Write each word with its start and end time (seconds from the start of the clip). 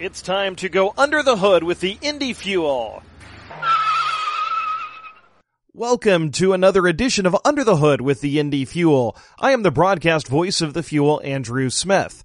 It's 0.00 0.22
time 0.22 0.56
to 0.56 0.70
go 0.70 0.94
under 0.96 1.22
the 1.22 1.36
hood 1.36 1.62
with 1.62 1.80
the 1.80 1.98
Indy 2.00 2.32
Fuel. 2.32 3.02
Welcome 5.74 6.30
to 6.30 6.54
another 6.54 6.86
edition 6.86 7.26
of 7.26 7.36
Under 7.44 7.64
the 7.64 7.76
Hood 7.76 8.00
with 8.00 8.22
the 8.22 8.38
Indy 8.38 8.64
Fuel. 8.64 9.14
I 9.38 9.50
am 9.52 9.62
the 9.62 9.70
broadcast 9.70 10.26
voice 10.26 10.62
of 10.62 10.72
the 10.72 10.82
Fuel, 10.82 11.20
Andrew 11.22 11.68
Smith. 11.68 12.24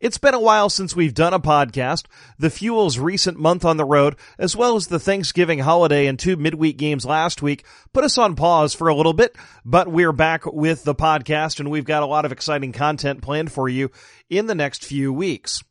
It's 0.00 0.16
been 0.16 0.32
a 0.32 0.40
while 0.40 0.70
since 0.70 0.96
we've 0.96 1.12
done 1.12 1.34
a 1.34 1.38
podcast. 1.38 2.06
The 2.38 2.48
Fuel's 2.48 2.98
recent 2.98 3.38
month 3.38 3.66
on 3.66 3.76
the 3.76 3.84
road, 3.84 4.16
as 4.38 4.56
well 4.56 4.76
as 4.76 4.86
the 4.86 4.98
Thanksgiving 4.98 5.58
holiday 5.58 6.06
and 6.06 6.18
two 6.18 6.36
midweek 6.36 6.78
games 6.78 7.04
last 7.04 7.42
week, 7.42 7.66
put 7.92 8.02
us 8.02 8.16
on 8.16 8.34
pause 8.34 8.72
for 8.72 8.88
a 8.88 8.94
little 8.94 9.12
bit, 9.12 9.36
but 9.62 9.88
we're 9.88 10.12
back 10.12 10.46
with 10.46 10.84
the 10.84 10.94
podcast 10.94 11.60
and 11.60 11.70
we've 11.70 11.84
got 11.84 12.02
a 12.02 12.06
lot 12.06 12.24
of 12.24 12.32
exciting 12.32 12.72
content 12.72 13.20
planned 13.20 13.52
for 13.52 13.68
you 13.68 13.90
in 14.30 14.46
the 14.46 14.54
next 14.54 14.86
few 14.86 15.12
weeks. 15.12 15.62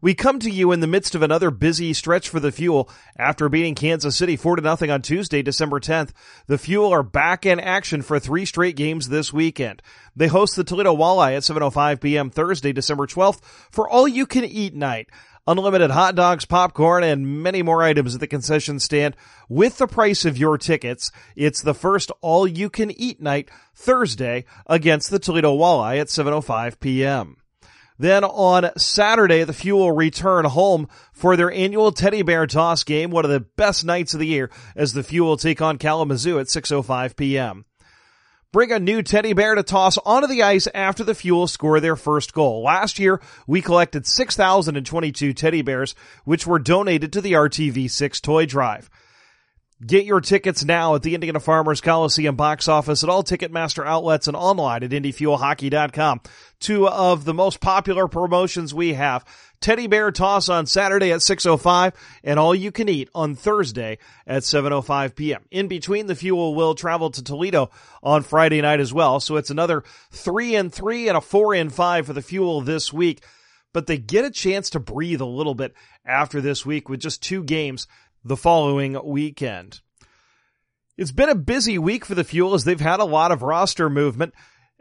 We 0.00 0.14
come 0.14 0.38
to 0.40 0.50
you 0.50 0.70
in 0.70 0.78
the 0.78 0.86
midst 0.86 1.16
of 1.16 1.22
another 1.22 1.50
busy 1.50 1.92
stretch 1.92 2.28
for 2.28 2.38
the 2.38 2.52
Fuel. 2.52 2.88
After 3.18 3.48
beating 3.48 3.74
Kansas 3.74 4.16
City 4.16 4.36
4 4.36 4.56
to 4.56 4.62
nothing 4.62 4.90
on 4.90 5.02
Tuesday, 5.02 5.42
December 5.42 5.80
10th, 5.80 6.10
the 6.46 6.58
Fuel 6.58 6.92
are 6.92 7.02
back 7.02 7.44
in 7.44 7.58
action 7.58 8.02
for 8.02 8.20
three 8.20 8.44
straight 8.44 8.76
games 8.76 9.08
this 9.08 9.32
weekend. 9.32 9.82
They 10.14 10.28
host 10.28 10.54
the 10.54 10.62
Toledo 10.62 10.94
Walleye 10.94 11.36
at 11.36 11.42
7.05 11.42 12.00
p.m. 12.00 12.30
Thursday, 12.30 12.72
December 12.72 13.06
12th 13.06 13.40
for 13.70 13.88
all 13.88 14.06
you 14.06 14.24
can 14.24 14.44
eat 14.44 14.74
night. 14.74 15.08
Unlimited 15.48 15.90
hot 15.90 16.14
dogs, 16.14 16.44
popcorn, 16.44 17.02
and 17.02 17.42
many 17.42 17.62
more 17.62 17.82
items 17.82 18.14
at 18.14 18.20
the 18.20 18.26
concession 18.26 18.78
stand 18.78 19.16
with 19.48 19.78
the 19.78 19.86
price 19.86 20.24
of 20.26 20.36
your 20.36 20.58
tickets. 20.58 21.10
It's 21.34 21.62
the 21.62 21.74
first 21.74 22.12
all 22.20 22.46
you 22.46 22.68
can 22.68 22.90
eat 22.90 23.20
night 23.20 23.50
Thursday 23.74 24.44
against 24.66 25.10
the 25.10 25.18
Toledo 25.18 25.56
Walleye 25.56 26.00
at 26.00 26.08
7.05 26.08 26.78
p.m. 26.78 27.38
Then 27.98 28.22
on 28.22 28.70
Saturday, 28.76 29.42
the 29.42 29.52
Fuel 29.52 29.90
return 29.90 30.44
home 30.44 30.88
for 31.12 31.36
their 31.36 31.50
annual 31.50 31.90
teddy 31.90 32.22
bear 32.22 32.46
toss 32.46 32.84
game, 32.84 33.10
one 33.10 33.24
of 33.24 33.30
the 33.30 33.40
best 33.40 33.84
nights 33.84 34.14
of 34.14 34.20
the 34.20 34.26
year 34.26 34.50
as 34.76 34.92
the 34.92 35.02
Fuel 35.02 35.36
take 35.36 35.60
on 35.60 35.78
Kalamazoo 35.78 36.38
at 36.38 36.46
6.05 36.46 37.16
p.m. 37.16 37.64
Bring 38.50 38.72
a 38.72 38.78
new 38.78 39.02
teddy 39.02 39.34
bear 39.34 39.56
to 39.56 39.62
toss 39.62 39.98
onto 39.98 40.26
the 40.26 40.42
ice 40.42 40.68
after 40.74 41.04
the 41.04 41.14
Fuel 41.14 41.46
score 41.48 41.80
their 41.80 41.96
first 41.96 42.32
goal. 42.32 42.62
Last 42.62 42.98
year, 42.98 43.20
we 43.46 43.60
collected 43.60 44.06
6,022 44.06 45.34
teddy 45.34 45.62
bears, 45.62 45.94
which 46.24 46.46
were 46.46 46.58
donated 46.58 47.12
to 47.12 47.20
the 47.20 47.32
RTV6 47.32 48.22
toy 48.22 48.46
drive. 48.46 48.88
Get 49.86 50.04
your 50.04 50.20
tickets 50.20 50.64
now 50.64 50.96
at 50.96 51.04
the 51.04 51.14
Indiana 51.14 51.38
Farmers 51.38 51.80
Coliseum 51.80 52.34
box 52.34 52.66
office 52.66 53.04
at 53.04 53.08
all 53.08 53.22
Ticketmaster 53.22 53.86
outlets 53.86 54.26
and 54.26 54.36
online 54.36 54.82
at 54.82 54.90
IndyFuelHockey.com. 54.90 56.20
Two 56.58 56.88
of 56.88 57.24
the 57.24 57.32
most 57.32 57.60
popular 57.60 58.08
promotions 58.08 58.74
we 58.74 58.94
have. 58.94 59.24
Teddy 59.60 59.86
Bear 59.86 60.10
Toss 60.10 60.48
on 60.48 60.66
Saturday 60.66 61.12
at 61.12 61.20
6.05 61.20 61.94
and 62.24 62.40
all 62.40 62.56
you 62.56 62.72
can 62.72 62.88
eat 62.88 63.08
on 63.14 63.36
Thursday 63.36 63.98
at 64.26 64.42
7.05 64.42 65.14
p.m. 65.14 65.44
In 65.52 65.68
between, 65.68 66.08
the 66.08 66.16
fuel 66.16 66.56
will 66.56 66.74
travel 66.74 67.10
to 67.12 67.22
Toledo 67.22 67.70
on 68.02 68.24
Friday 68.24 68.60
night 68.60 68.80
as 68.80 68.92
well. 68.92 69.20
So 69.20 69.36
it's 69.36 69.50
another 69.50 69.84
three 70.10 70.56
and 70.56 70.72
three 70.72 71.06
and 71.06 71.16
a 71.16 71.20
four 71.20 71.54
and 71.54 71.72
five 71.72 72.06
for 72.06 72.12
the 72.12 72.22
fuel 72.22 72.62
this 72.62 72.92
week. 72.92 73.22
But 73.72 73.86
they 73.86 73.98
get 73.98 74.24
a 74.24 74.30
chance 74.30 74.70
to 74.70 74.80
breathe 74.80 75.20
a 75.20 75.26
little 75.26 75.54
bit 75.54 75.74
after 76.04 76.40
this 76.40 76.66
week 76.66 76.88
with 76.88 77.00
just 77.00 77.22
two 77.22 77.44
games 77.44 77.86
the 78.28 78.36
following 78.36 78.96
weekend. 79.04 79.80
It's 80.98 81.12
been 81.12 81.30
a 81.30 81.34
busy 81.34 81.78
week 81.78 82.04
for 82.04 82.14
the 82.14 82.24
Fuel 82.24 82.54
as 82.54 82.64
they've 82.64 82.78
had 82.78 83.00
a 83.00 83.04
lot 83.04 83.32
of 83.32 83.42
roster 83.42 83.88
movement, 83.88 84.34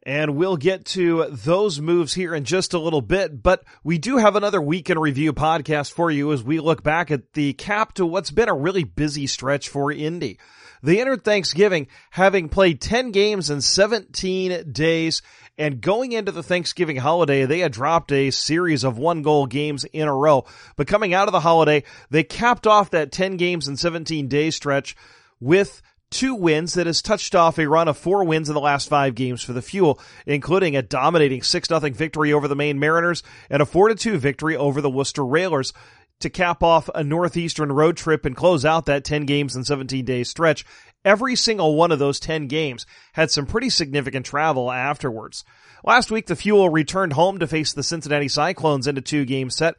and 0.04 0.36
we'll 0.36 0.58
get 0.58 0.84
to 0.86 1.26
those 1.30 1.80
moves 1.80 2.14
here 2.14 2.36
in 2.36 2.44
just 2.44 2.74
a 2.74 2.80
little 2.80 3.02
bit. 3.02 3.42
But 3.42 3.64
we 3.86 3.98
do 3.98 4.18
have 4.18 4.36
another 4.36 4.62
week 4.62 4.90
in 4.90 5.00
review 5.00 5.32
podcast 5.32 5.94
for 5.94 6.12
you 6.12 6.34
as 6.34 6.44
we 6.44 6.60
look 6.60 6.84
back 6.84 7.10
at 7.10 7.34
the 7.34 7.54
cap 7.54 7.94
to 7.94 8.06
what's 8.06 8.32
been 8.32 8.50
a 8.50 8.54
really 8.54 8.84
busy 8.84 9.28
stretch 9.28 9.70
for 9.70 9.92
Indy. 9.92 10.40
They 10.84 11.00
entered 11.00 11.24
Thanksgiving 11.24 11.88
having 12.12 12.50
played 12.50 12.82
10 12.82 13.12
games 13.12 13.50
in 13.50 13.62
17 13.62 14.72
days 14.72 15.22
and 15.58 15.82
going 15.82 16.12
into 16.12 16.32
the 16.32 16.44
Thanksgiving 16.44 16.98
holiday, 16.98 17.46
they 17.46 17.60
had 17.60 17.72
dropped 17.72 18.12
a 18.12 18.32
series 18.32 18.84
of 18.84 18.98
one 18.98 19.22
goal 19.22 19.48
games 19.48 19.86
in 19.86 20.08
a 20.08 20.16
row. 20.16 20.46
But 20.76 20.88
coming 20.88 21.14
out 21.14 21.28
of 21.28 21.32
the 21.32 21.40
holiday, 21.40 21.84
they 22.10 22.24
capped 22.24 22.68
off 22.68 22.92
that 22.92 23.12
10 23.12 23.38
games 23.38 23.68
and 23.68 23.80
17 23.80 24.28
day 24.28 24.52
stretch 24.52 24.96
with 25.40 25.82
two 26.10 26.36
wins 26.36 26.76
that 26.76 26.88
has 26.88 27.02
touched 27.02 27.36
off 27.36 27.60
a 27.60 27.68
run 27.68 27.88
of 27.88 27.98
four 27.98 28.24
wins 28.24 28.50
in 28.50 28.56
the 28.56 28.62
last 28.62 28.88
five 28.88 29.16
games 29.16 29.44
for 29.44 29.54
the 29.54 29.62
Fuel, 29.62 30.00
including 30.26 30.76
a 30.76 30.82
dominating 30.82 31.42
6-0 31.42 31.94
victory 31.94 32.32
over 32.32 32.48
the 32.48 32.56
Maine 32.56 32.80
Mariners 32.80 33.24
and 33.50 33.62
a 33.62 33.66
4-2 33.66 34.18
victory 34.18 34.56
over 34.56 34.80
the 34.80 34.90
Worcester 34.90 35.26
Railers 35.26 35.74
to 36.20 36.30
cap 36.30 36.64
off 36.64 36.90
a 36.96 37.04
Northeastern 37.04 37.72
road 37.72 37.98
trip 37.98 38.26
and 38.26 38.36
close 38.36 38.66
out 38.66 38.86
that 38.88 39.04
10 39.04 39.26
games 39.26 39.56
and 39.56 39.66
17 39.66 40.04
day 40.04 40.24
stretch. 40.24 40.66
Every 41.06 41.36
single 41.36 41.76
one 41.76 41.92
of 41.92 42.00
those 42.00 42.20
10 42.20 42.48
games 42.48 42.86
had 43.14 43.32
some 43.32 43.46
pretty 43.46 43.70
significant 43.70 44.26
travel 44.26 44.72
afterwards. 44.72 45.44
Last 45.84 46.12
week, 46.12 46.26
the 46.26 46.36
Fuel 46.36 46.70
returned 46.70 47.14
home 47.14 47.40
to 47.40 47.48
face 47.48 47.74
the 47.74 47.84
Cincinnati 47.84 48.28
Cyclones 48.28 48.88
in 48.88 48.98
a 48.98 49.02
two 49.02 49.24
game 49.26 49.50
set. 49.50 49.76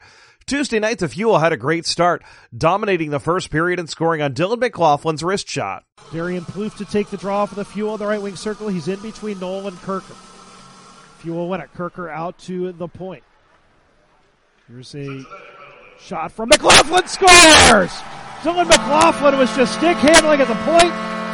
Tuesday 0.46 0.78
night, 0.78 0.98
the 0.98 1.08
Fuel 1.08 1.38
had 1.38 1.52
a 1.52 1.58
great 1.58 1.84
start, 1.84 2.24
dominating 2.56 3.10
the 3.10 3.20
first 3.20 3.50
period 3.50 3.78
and 3.78 3.90
scoring 3.90 4.22
on 4.22 4.32
Dylan 4.32 4.56
McLaughlin's 4.56 5.22
wrist 5.22 5.46
shot. 5.48 5.84
Darian 6.10 6.44
Plouffe 6.44 6.78
to 6.78 6.86
take 6.86 7.10
the 7.10 7.18
draw 7.18 7.44
for 7.44 7.54
the 7.54 7.66
Fuel 7.66 7.94
in 7.94 7.98
the 7.98 8.06
right 8.06 8.22
wing 8.22 8.36
circle. 8.36 8.68
He's 8.68 8.88
in 8.88 8.98
between 9.00 9.38
Noel 9.38 9.68
and 9.68 9.76
Kurker. 9.78 10.16
Fuel 11.18 11.48
win 11.48 11.60
it. 11.60 11.68
Kurker 11.76 12.10
out 12.10 12.38
to 12.38 12.72
the 12.72 12.88
point. 12.88 13.24
Here's 14.68 14.94
a 14.94 15.22
shot 16.00 16.32
from 16.32 16.48
McLaughlin. 16.48 17.06
Scores! 17.06 17.92
Dylan 18.40 18.68
McLaughlin 18.68 19.36
was 19.36 19.54
just 19.56 19.74
stick 19.74 19.96
handling 19.96 20.40
at 20.40 20.46
the 20.46 20.54
point, 20.54 20.92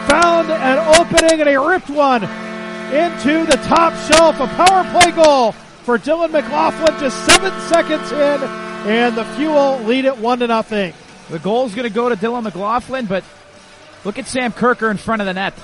found 0.09 0.51
an 0.51 0.79
opening, 0.99 1.41
and 1.41 1.49
he 1.49 1.57
ripped 1.57 1.91
one 1.91 2.25
into 2.25 3.47
the 3.47 3.59
top 3.65 3.93
shelf. 4.11 4.41
A 4.41 4.47
power 4.47 4.85
play 4.91 5.11
goal 5.13 5.53
for 5.53 5.99
Dylan 5.99 6.31
McLaughlin 6.31 6.99
just 7.01 7.25
seven 7.27 7.53
seconds 7.69 8.13
in, 8.13 8.43
and 8.89 9.17
the 9.17 9.25
Fuel 9.37 9.81
lead 9.81 10.05
it 10.05 10.17
one 10.19 10.39
to 10.41 10.47
nothing. 10.47 10.95
The 11.31 11.39
goal's 11.39 11.75
going 11.75 11.89
to 11.89 11.95
go 11.95 12.09
to 12.09 12.17
Dylan 12.17 12.43
McLaughlin, 12.43 13.07
but 13.07 13.25
look 14.05 14.19
at 14.19 14.27
Sam 14.27 14.53
Kurker 14.53 14.91
in 14.91 14.97
front 14.97 15.23
of 15.23 15.27
the 15.27 15.35
net. 15.35 15.55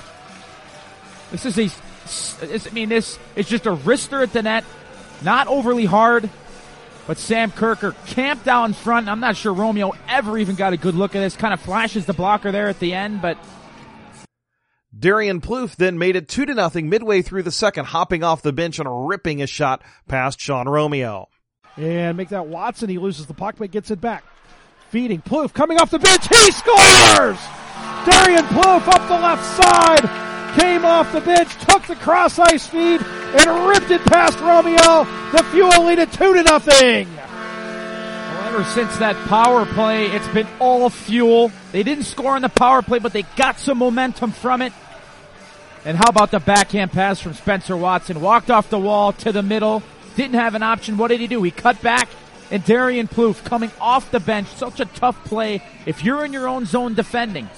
This 1.31 1.45
is 1.45 1.57
a, 1.57 2.67
I 2.67 2.73
mean, 2.73 2.89
this 2.89 3.17
is 3.35 3.47
just 3.47 3.65
a 3.65 3.75
wrister 3.75 4.23
at 4.23 4.33
the 4.33 4.41
net, 4.41 4.65
not 5.21 5.47
overly 5.47 5.85
hard, 5.85 6.29
but 7.07 7.17
Sam 7.17 7.51
Kurker 7.51 7.95
camped 8.07 8.47
out 8.47 8.65
in 8.65 8.73
front. 8.73 9.07
I'm 9.07 9.19
not 9.19 9.37
sure 9.37 9.53
Romeo 9.53 9.93
ever 10.09 10.37
even 10.37 10.55
got 10.55 10.73
a 10.73 10.77
good 10.77 10.95
look 10.95 11.15
at 11.15 11.19
this. 11.19 11.35
Kind 11.35 11.53
of 11.53 11.61
flashes 11.61 12.05
the 12.05 12.13
blocker 12.13 12.51
there 12.51 12.67
at 12.67 12.79
the 12.79 12.93
end, 12.93 13.21
but 13.21 13.37
Darian 14.97 15.39
Plouffe 15.39 15.75
then 15.77 15.97
made 15.97 16.15
it 16.15 16.27
two 16.27 16.45
to 16.45 16.53
nothing 16.53 16.89
midway 16.89 17.21
through 17.21 17.43
the 17.43 17.51
second, 17.51 17.85
hopping 17.85 18.23
off 18.23 18.41
the 18.41 18.51
bench 18.51 18.77
and 18.77 19.07
ripping 19.07 19.41
a 19.41 19.47
shot 19.47 19.83
past 20.07 20.39
Sean 20.39 20.67
Romeo. 20.67 21.29
And 21.77 22.17
make 22.17 22.29
that 22.29 22.47
Watson. 22.47 22.89
He 22.89 22.97
loses 22.97 23.25
the 23.25 23.33
puck, 23.33 23.55
but 23.57 23.71
gets 23.71 23.91
it 23.91 24.01
back. 24.01 24.25
Feeding 24.89 25.21
Plouffe 25.21 25.53
coming 25.53 25.79
off 25.79 25.91
the 25.91 25.99
bench. 25.99 26.27
He 26.27 26.51
scores! 26.51 27.39
Darian 28.05 28.43
Plouffe 28.45 28.87
up 28.87 29.07
the 29.07 29.19
left 29.19 29.45
side 29.55 30.59
came 30.59 30.83
off 30.83 31.13
the 31.13 31.21
bench, 31.21 31.49
took 31.65 31.87
the 31.87 31.95
cross 31.95 32.37
ice 32.37 32.67
feed, 32.67 33.01
and 33.01 33.67
ripped 33.69 33.91
it 33.91 34.01
past 34.01 34.37
Romeo. 34.39 35.05
The 35.31 35.43
Fuel 35.51 35.85
lead 35.85 35.99
it 35.99 36.11
two 36.11 36.33
to 36.33 36.43
nothing. 36.43 37.07
Ever 38.51 38.65
since 38.65 38.97
that 38.97 39.15
power 39.29 39.65
play, 39.65 40.07
it's 40.07 40.27
been 40.27 40.47
all 40.59 40.89
Fuel. 40.89 41.53
They 41.71 41.83
didn't 41.83 42.03
score 42.03 42.35
on 42.35 42.41
the 42.41 42.49
power 42.49 42.81
play, 42.81 42.99
but 42.99 43.13
they 43.13 43.21
got 43.37 43.57
some 43.57 43.77
momentum 43.77 44.33
from 44.33 44.61
it. 44.61 44.73
And 45.85 45.95
how 45.95 46.09
about 46.09 46.31
the 46.31 46.41
backhand 46.41 46.91
pass 46.91 47.21
from 47.21 47.33
Spencer 47.33 47.77
Watson? 47.77 48.19
Walked 48.19 48.51
off 48.51 48.69
the 48.69 48.77
wall 48.77 49.13
to 49.13 49.31
the 49.31 49.41
middle, 49.41 49.81
didn't 50.17 50.33
have 50.33 50.53
an 50.53 50.63
option. 50.63 50.97
What 50.97 51.07
did 51.07 51.21
he 51.21 51.27
do? 51.27 51.41
He 51.43 51.51
cut 51.51 51.81
back, 51.81 52.09
and 52.51 52.61
Darian 52.65 53.07
Plouffe 53.07 53.41
coming 53.45 53.71
off 53.79 54.11
the 54.11 54.19
bench. 54.19 54.49
Such 54.49 54.81
a 54.81 54.85
tough 54.85 55.23
play. 55.23 55.63
If 55.85 56.03
you're 56.03 56.25
in 56.25 56.33
your 56.33 56.49
own 56.49 56.65
zone 56.65 56.93
defending, 56.93 57.49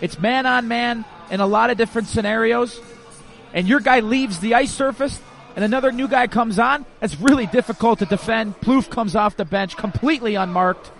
it's 0.00 0.18
man 0.18 0.46
on 0.46 0.66
man 0.66 1.04
in 1.30 1.40
a 1.40 1.46
lot 1.46 1.68
of 1.68 1.76
different 1.76 2.08
scenarios, 2.08 2.80
and 3.52 3.68
your 3.68 3.80
guy 3.80 4.00
leaves 4.00 4.38
the 4.38 4.54
ice 4.54 4.72
surface, 4.72 5.20
and 5.58 5.64
another 5.64 5.90
new 5.90 6.06
guy 6.06 6.28
comes 6.28 6.60
on, 6.60 6.86
that's 7.00 7.18
really 7.18 7.46
difficult 7.46 7.98
to 7.98 8.06
defend. 8.06 8.54
Plouffe 8.60 8.88
comes 8.88 9.16
off 9.16 9.36
the 9.36 9.44
bench 9.44 9.76
completely 9.76 10.36
unmarked. 10.36 10.92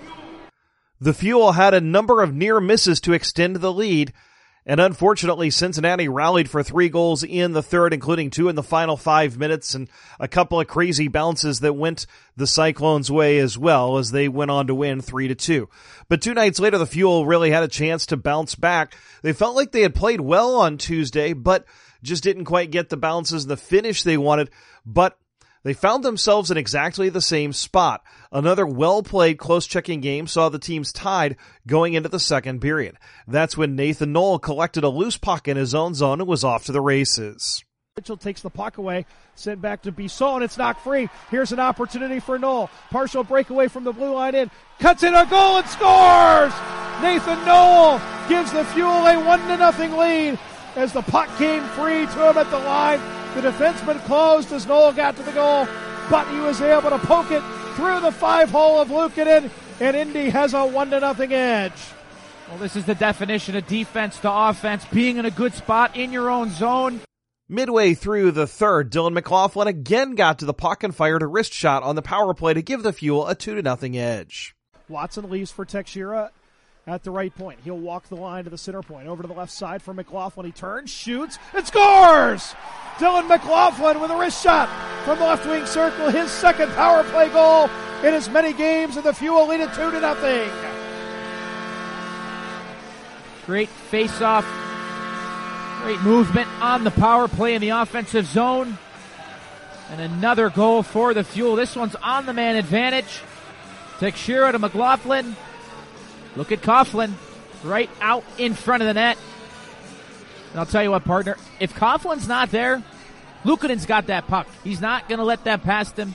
The 1.00 1.14
Fuel 1.14 1.52
had 1.52 1.74
a 1.74 1.80
number 1.80 2.24
of 2.24 2.34
near 2.34 2.58
misses 2.58 3.00
to 3.02 3.12
extend 3.12 3.54
the 3.54 3.72
lead, 3.72 4.12
and 4.66 4.80
unfortunately, 4.80 5.50
Cincinnati 5.50 6.08
rallied 6.08 6.50
for 6.50 6.64
three 6.64 6.88
goals 6.88 7.22
in 7.22 7.52
the 7.52 7.62
third, 7.62 7.94
including 7.94 8.30
two 8.30 8.48
in 8.48 8.56
the 8.56 8.64
final 8.64 8.96
five 8.96 9.38
minutes 9.38 9.76
and 9.76 9.88
a 10.18 10.26
couple 10.26 10.58
of 10.60 10.66
crazy 10.66 11.06
bounces 11.06 11.60
that 11.60 11.74
went 11.74 12.06
the 12.36 12.48
Cyclones' 12.48 13.12
way 13.12 13.38
as 13.38 13.56
well 13.56 13.96
as 13.96 14.10
they 14.10 14.26
went 14.26 14.50
on 14.50 14.66
to 14.66 14.74
win 14.74 15.00
three 15.00 15.28
to 15.28 15.36
two. 15.36 15.68
But 16.08 16.20
two 16.20 16.34
nights 16.34 16.58
later, 16.58 16.78
the 16.78 16.84
Fuel 16.86 17.26
really 17.26 17.52
had 17.52 17.62
a 17.62 17.68
chance 17.68 18.06
to 18.06 18.16
bounce 18.16 18.56
back. 18.56 18.96
They 19.22 19.32
felt 19.32 19.54
like 19.54 19.70
they 19.70 19.82
had 19.82 19.94
played 19.94 20.20
well 20.20 20.56
on 20.56 20.78
Tuesday, 20.78 21.32
but 21.32 21.64
just 22.02 22.22
didn't 22.22 22.44
quite 22.44 22.70
get 22.70 22.88
the 22.88 22.96
bounces 22.96 23.44
and 23.44 23.50
the 23.50 23.56
finish 23.56 24.02
they 24.02 24.16
wanted. 24.18 24.50
But 24.86 25.18
They 25.64 25.74
found 25.74 26.04
themselves 26.04 26.50
in 26.52 26.56
exactly 26.56 27.08
the 27.08 27.20
same 27.20 27.52
spot. 27.52 28.02
Another 28.30 28.64
well 28.64 29.02
played 29.02 29.38
close 29.38 29.66
checking 29.66 30.00
game 30.00 30.26
saw 30.28 30.48
the 30.48 30.58
teams 30.58 30.92
tied 30.92 31.36
going 31.66 31.94
into 31.94 32.08
the 32.08 32.20
second 32.20 32.60
period. 32.60 32.96
That's 33.26 33.56
when 33.56 33.74
Nathan 33.74 34.12
Noel 34.12 34.38
collected 34.38 34.84
a 34.84 34.88
loose 34.88 35.18
puck 35.18 35.48
in 35.48 35.56
his 35.56 35.74
own 35.74 35.94
zone 35.94 36.20
and 36.20 36.28
was 36.28 36.44
off 36.44 36.64
to 36.66 36.72
the 36.72 36.80
races. 36.80 37.64
Mitchell 37.96 38.16
takes 38.16 38.42
the 38.42 38.50
puck 38.50 38.78
away, 38.78 39.04
sent 39.34 39.60
back 39.60 39.82
to 39.82 39.90
Bisson, 39.90 40.36
and 40.36 40.44
it's 40.44 40.56
knocked 40.56 40.82
free. 40.82 41.08
Here's 41.32 41.50
an 41.50 41.58
opportunity 41.58 42.20
for 42.20 42.38
Noel. 42.38 42.70
Partial 42.90 43.24
breakaway 43.24 43.66
from 43.66 43.82
the 43.82 43.92
blue 43.92 44.14
line 44.14 44.36
in. 44.36 44.52
Cuts 44.78 45.02
in 45.02 45.14
a 45.14 45.26
goal 45.26 45.58
and 45.58 45.66
scores! 45.66 46.52
Nathan 47.02 47.44
Noel 47.44 48.00
gives 48.28 48.52
the 48.52 48.64
Fuel 48.66 49.06
a 49.06 49.24
one 49.24 49.40
to 49.48 49.56
nothing 49.56 49.96
lead 49.96 50.38
as 50.76 50.92
the 50.92 51.02
puck 51.02 51.28
came 51.38 51.62
free 51.70 52.06
to 52.06 52.30
him 52.30 52.38
at 52.38 52.50
the 52.50 52.58
line. 52.58 53.00
The 53.34 53.42
defenseman 53.42 54.02
closed 54.04 54.52
as 54.52 54.66
Noel 54.66 54.92
got 54.92 55.16
to 55.16 55.22
the 55.22 55.32
goal, 55.32 55.68
but 56.10 56.28
he 56.28 56.40
was 56.40 56.60
able 56.60 56.90
to 56.90 56.98
poke 56.98 57.30
it 57.30 57.42
through 57.74 58.00
the 58.00 58.12
five 58.12 58.50
hole 58.50 58.80
of 58.80 58.88
Luukkonen, 58.88 59.50
and 59.80 59.96
Indy 59.96 60.30
has 60.30 60.54
a 60.54 60.66
one 60.66 60.90
to 60.90 61.00
nothing 61.00 61.32
edge. 61.32 61.72
Well, 62.48 62.58
this 62.58 62.76
is 62.76 62.86
the 62.86 62.94
definition 62.94 63.56
of 63.56 63.66
defense 63.66 64.18
to 64.20 64.32
offense, 64.32 64.84
being 64.86 65.18
in 65.18 65.26
a 65.26 65.30
good 65.30 65.54
spot 65.54 65.96
in 65.96 66.12
your 66.12 66.30
own 66.30 66.50
zone. 66.50 67.00
Midway 67.48 67.94
through 67.94 68.32
the 68.32 68.46
third, 68.46 68.90
Dylan 68.90 69.12
McLaughlin 69.12 69.68
again 69.68 70.14
got 70.14 70.38
to 70.38 70.44
the 70.44 70.54
puck 70.54 70.82
and 70.82 70.94
fired 70.94 71.22
a 71.22 71.26
wrist 71.26 71.52
shot 71.52 71.82
on 71.82 71.94
the 71.94 72.02
power 72.02 72.34
play 72.34 72.54
to 72.54 72.62
give 72.62 72.82
the 72.82 72.92
Fuel 72.92 73.26
a 73.26 73.34
2 73.34 73.54
to 73.54 73.62
nothing 73.62 73.96
edge. 73.96 74.54
Watson 74.88 75.30
leaves 75.30 75.50
for 75.50 75.64
Texeira 75.64 76.30
at 76.88 77.04
the 77.04 77.10
right 77.10 77.34
point. 77.34 77.60
He'll 77.64 77.78
walk 77.78 78.08
the 78.08 78.16
line 78.16 78.44
to 78.44 78.50
the 78.50 78.58
center 78.58 78.82
point. 78.82 79.08
Over 79.08 79.22
to 79.22 79.28
the 79.28 79.34
left 79.34 79.52
side 79.52 79.82
for 79.82 79.94
McLaughlin. 79.94 80.46
He 80.46 80.52
turns, 80.52 80.90
shoots, 80.90 81.38
and 81.54 81.66
scores! 81.66 82.54
Dylan 82.96 83.28
McLaughlin 83.28 84.00
with 84.00 84.10
a 84.10 84.16
wrist 84.16 84.42
shot 84.42 84.68
from 85.04 85.18
the 85.18 85.24
left 85.24 85.46
wing 85.46 85.66
circle. 85.66 86.10
His 86.10 86.30
second 86.30 86.70
power 86.72 87.04
play 87.04 87.28
goal 87.28 87.70
in 88.02 88.14
as 88.14 88.28
many 88.28 88.52
games, 88.52 88.96
and 88.96 89.04
the 89.04 89.14
Fuel 89.14 89.46
lead 89.46 89.60
it 89.60 89.72
2 89.74 89.90
to 89.90 90.00
nothing. 90.00 90.50
Great 93.46 93.68
face 93.68 94.20
off 94.20 94.44
Great 95.82 96.00
movement 96.02 96.48
on 96.60 96.82
the 96.82 96.90
power 96.90 97.28
play 97.28 97.54
in 97.54 97.60
the 97.60 97.68
offensive 97.68 98.26
zone. 98.26 98.76
And 99.90 100.00
another 100.00 100.50
goal 100.50 100.82
for 100.82 101.14
the 101.14 101.22
Fuel. 101.22 101.54
This 101.54 101.76
one's 101.76 101.94
on 101.94 102.26
the 102.26 102.32
man 102.32 102.56
advantage. 102.56 103.20
Texeira 103.98 104.52
to 104.52 104.58
McLaughlin. 104.58 105.36
Look 106.38 106.52
at 106.52 106.62
Coughlin 106.62 107.12
right 107.64 107.90
out 108.00 108.24
in 108.38 108.54
front 108.54 108.82
of 108.82 108.86
the 108.86 108.94
net. 108.94 109.18
And 110.52 110.60
I'll 110.60 110.66
tell 110.66 110.82
you 110.82 110.92
what, 110.92 111.04
partner, 111.04 111.36
if 111.60 111.74
Coughlin's 111.74 112.26
not 112.26 112.50
there, 112.50 112.82
Luukkonen's 113.44 113.84
got 113.84 114.06
that 114.06 114.26
puck. 114.26 114.46
He's 114.64 114.80
not 114.80 115.08
going 115.08 115.18
to 115.18 115.24
let 115.24 115.44
that 115.44 115.62
past 115.62 115.98
him 115.98 116.14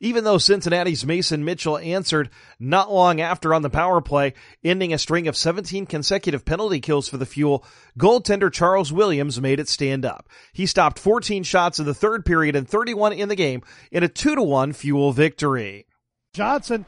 even 0.00 0.24
though 0.24 0.38
Cincinnati's 0.38 1.04
Mason 1.04 1.44
Mitchell 1.44 1.78
answered 1.78 2.30
not 2.58 2.90
long 2.90 3.20
after 3.20 3.52
on 3.52 3.62
the 3.62 3.70
power 3.70 4.00
play, 4.00 4.32
ending 4.64 4.92
a 4.92 4.98
string 4.98 5.28
of 5.28 5.36
17 5.36 5.86
consecutive 5.86 6.44
penalty 6.44 6.80
kills 6.80 7.08
for 7.08 7.18
the 7.18 7.26
Fuel, 7.26 7.64
goaltender 7.98 8.50
Charles 8.50 8.92
Williams 8.92 9.40
made 9.40 9.60
it 9.60 9.68
stand 9.68 10.04
up. 10.04 10.28
He 10.52 10.66
stopped 10.66 10.98
14 10.98 11.42
shots 11.42 11.78
in 11.78 11.84
the 11.84 11.94
third 11.94 12.24
period 12.24 12.56
and 12.56 12.66
31 12.66 13.12
in 13.12 13.28
the 13.28 13.36
game 13.36 13.62
in 13.92 14.02
a 14.02 14.08
2-1 14.08 14.74
Fuel 14.74 15.12
victory. 15.12 15.86
Johnson 16.32 16.86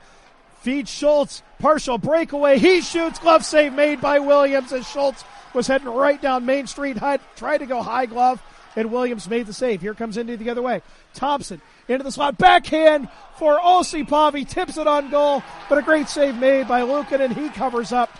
feeds 0.62 0.90
Schultz, 0.90 1.42
partial 1.58 1.98
breakaway. 1.98 2.58
He 2.58 2.80
shoots, 2.80 3.18
glove 3.18 3.44
save 3.44 3.72
made 3.72 4.00
by 4.00 4.20
Williams 4.20 4.72
as 4.72 4.88
Schultz 4.88 5.24
was 5.52 5.66
heading 5.66 5.88
right 5.88 6.20
down 6.20 6.46
Main 6.46 6.66
Street, 6.66 6.96
tried 7.36 7.58
to 7.58 7.66
go 7.66 7.82
high 7.82 8.06
glove, 8.06 8.42
and 8.74 8.90
Williams 8.90 9.28
made 9.28 9.46
the 9.46 9.52
save. 9.52 9.80
Here 9.80 9.94
comes 9.94 10.16
Indy 10.16 10.36
the 10.36 10.50
other 10.50 10.62
way. 10.62 10.80
Thompson 11.14 11.60
into 11.88 12.04
the 12.04 12.12
slot. 12.12 12.38
Backhand 12.38 13.08
for 13.38 13.58
Osipov. 13.58 14.34
He 14.34 14.44
tips 14.44 14.78
it 14.78 14.86
on 14.86 15.10
goal, 15.10 15.42
but 15.68 15.78
a 15.78 15.82
great 15.82 16.08
save 16.08 16.36
made 16.36 16.68
by 16.68 16.82
Lukin, 16.82 17.20
and 17.20 17.34
he 17.34 17.50
covers 17.50 17.92
up. 17.92 18.10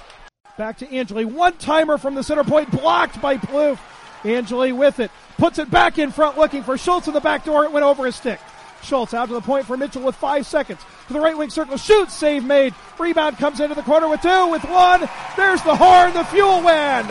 Back 0.59 0.79
to 0.79 0.95
Angeli. 0.95 1.25
One 1.25 1.55
timer 1.55 1.97
from 1.97 2.15
the 2.15 2.23
center 2.23 2.45
point, 2.45 2.71
blocked 2.71 3.21
by 3.23 3.39
Plouffe. 3.39 3.81
Angeli 4.25 4.73
with 4.73 5.01
it. 5.01 5.11
Puts 5.39 5.59
it 5.59 5.71
back 5.71 5.99
in 5.99 6.13
front, 6.13 6.39
looking 6.39 6.63
for 6.63 6.77
Schultz 6.79 7.09
in 7.09 7.15
the 7.15 7.21
back 7.21 7.45
door. 7.45 7.65
It 7.65 7.73
went 7.73 7.85
over 7.85 8.07
his 8.07 8.15
stick. 8.15 8.39
Schultz 8.83 9.15
out 9.15 9.29
to 9.29 9.35
the 9.35 9.41
point 9.41 9.67
for 9.67 9.77
Mitchell 9.77 10.03
with 10.03 10.17
five 10.17 10.47
seconds. 10.47 10.81
To 11.09 11.13
the 11.13 11.21
right 11.21 11.37
wing 11.37 11.51
circle. 11.51 11.77
Shoots. 11.77 12.15
Save 12.15 12.45
made. 12.45 12.75
Rebound 12.99 13.39
comes 13.39 13.61
into 13.61 13.75
the 13.75 13.83
corner 13.83 14.09
with 14.09 14.23
two, 14.23 14.49
with 14.49 14.65
one. 14.65 15.09
There's 15.37 15.63
the 15.63 15.77
horn. 15.77 16.13
The 16.13 16.25
fuel 16.25 16.63
win. 16.63 17.07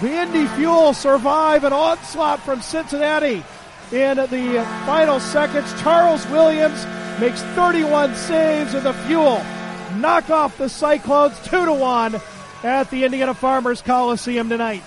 The 0.00 0.10
Indy 0.10 0.46
Fuel 0.56 0.92
survive 0.92 1.64
an 1.64 1.72
onslaught 1.72 2.40
from 2.40 2.60
Cincinnati 2.60 3.44
in 3.92 4.16
the 4.16 4.66
final 4.86 5.20
seconds. 5.20 5.72
Charles 5.80 6.26
Williams 6.28 6.84
makes 7.20 7.42
31 7.54 8.16
saves 8.16 8.74
of 8.74 8.82
the 8.82 8.92
fuel. 8.92 9.42
Knock 9.96 10.30
off 10.30 10.58
the 10.58 10.68
Cyclones 10.68 11.38
2 11.44 11.66
to 11.66 11.72
1 11.72 12.20
at 12.64 12.90
the 12.90 13.04
Indiana 13.04 13.34
Farmers 13.34 13.82
Coliseum 13.82 14.48
tonight. 14.48 14.82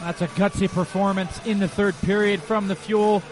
That's 0.00 0.22
a 0.22 0.28
gutsy 0.28 0.70
performance 0.70 1.44
in 1.44 1.58
the 1.58 1.66
third 1.66 1.94
period 2.02 2.40
from 2.40 2.68
the 2.68 2.76
Fuel. 2.76 3.22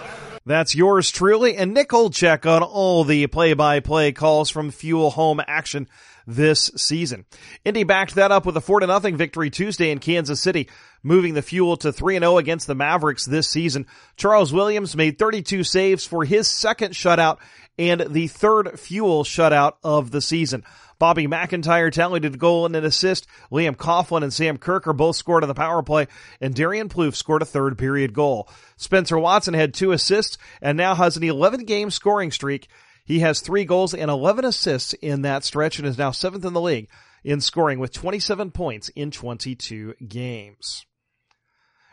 That's 0.46 0.76
yours 0.76 1.10
truly 1.10 1.56
and 1.56 1.74
Nick 1.74 1.88
Olchek 1.88 2.46
on 2.46 2.62
all 2.62 3.02
the 3.02 3.26
play-by-play 3.26 4.12
calls 4.12 4.48
from 4.48 4.70
Fuel 4.70 5.10
Home 5.10 5.40
Action 5.44 5.88
this 6.24 6.70
season. 6.76 7.24
Indy 7.64 7.82
backed 7.82 8.14
that 8.14 8.30
up 8.30 8.46
with 8.46 8.56
a 8.56 8.60
4 8.60 8.82
0 8.82 9.00
victory 9.16 9.50
Tuesday 9.50 9.90
in 9.90 9.98
Kansas 9.98 10.40
City, 10.40 10.68
moving 11.02 11.34
the 11.34 11.42
fuel 11.42 11.76
to 11.78 11.92
3 11.92 12.20
0 12.20 12.38
against 12.38 12.68
the 12.68 12.76
Mavericks 12.76 13.24
this 13.26 13.48
season. 13.48 13.86
Charles 14.16 14.52
Williams 14.52 14.94
made 14.94 15.18
32 15.18 15.64
saves 15.64 16.06
for 16.06 16.24
his 16.24 16.46
second 16.46 16.94
shutout 16.94 17.38
and 17.76 18.02
the 18.08 18.28
third 18.28 18.78
fuel 18.78 19.24
shutout 19.24 19.74
of 19.82 20.12
the 20.12 20.20
season. 20.20 20.62
Bobby 20.98 21.26
McIntyre 21.26 21.92
tallied 21.92 22.24
a 22.24 22.30
goal 22.30 22.66
and 22.66 22.74
an 22.76 22.84
assist. 22.84 23.26
Liam 23.50 23.76
Coughlin 23.76 24.22
and 24.22 24.32
Sam 24.32 24.58
Kurker 24.58 24.96
both 24.96 25.16
scored 25.16 25.44
on 25.44 25.48
the 25.48 25.54
power 25.54 25.82
play, 25.82 26.06
and 26.40 26.54
Darian 26.54 26.88
Plouffe 26.88 27.14
scored 27.16 27.42
a 27.42 27.46
third 27.46 27.78
period 27.78 28.12
goal. 28.12 28.48
Spencer 28.76 29.18
Watson 29.18 29.54
had 29.54 29.74
two 29.74 29.92
assists 29.92 30.38
and 30.60 30.76
now 30.76 30.94
has 30.94 31.16
an 31.16 31.24
11 31.24 31.64
game 31.64 31.90
scoring 31.90 32.30
streak 32.30 32.68
he 33.06 33.20
has 33.20 33.40
three 33.40 33.64
goals 33.64 33.94
and 33.94 34.10
11 34.10 34.44
assists 34.44 34.92
in 34.94 35.22
that 35.22 35.44
stretch 35.44 35.78
and 35.78 35.86
is 35.86 35.96
now 35.96 36.10
seventh 36.10 36.44
in 36.44 36.52
the 36.52 36.60
league 36.60 36.88
in 37.22 37.40
scoring 37.40 37.78
with 37.78 37.92
27 37.92 38.50
points 38.50 38.88
in 38.90 39.12
22 39.12 39.94
games. 40.06 40.84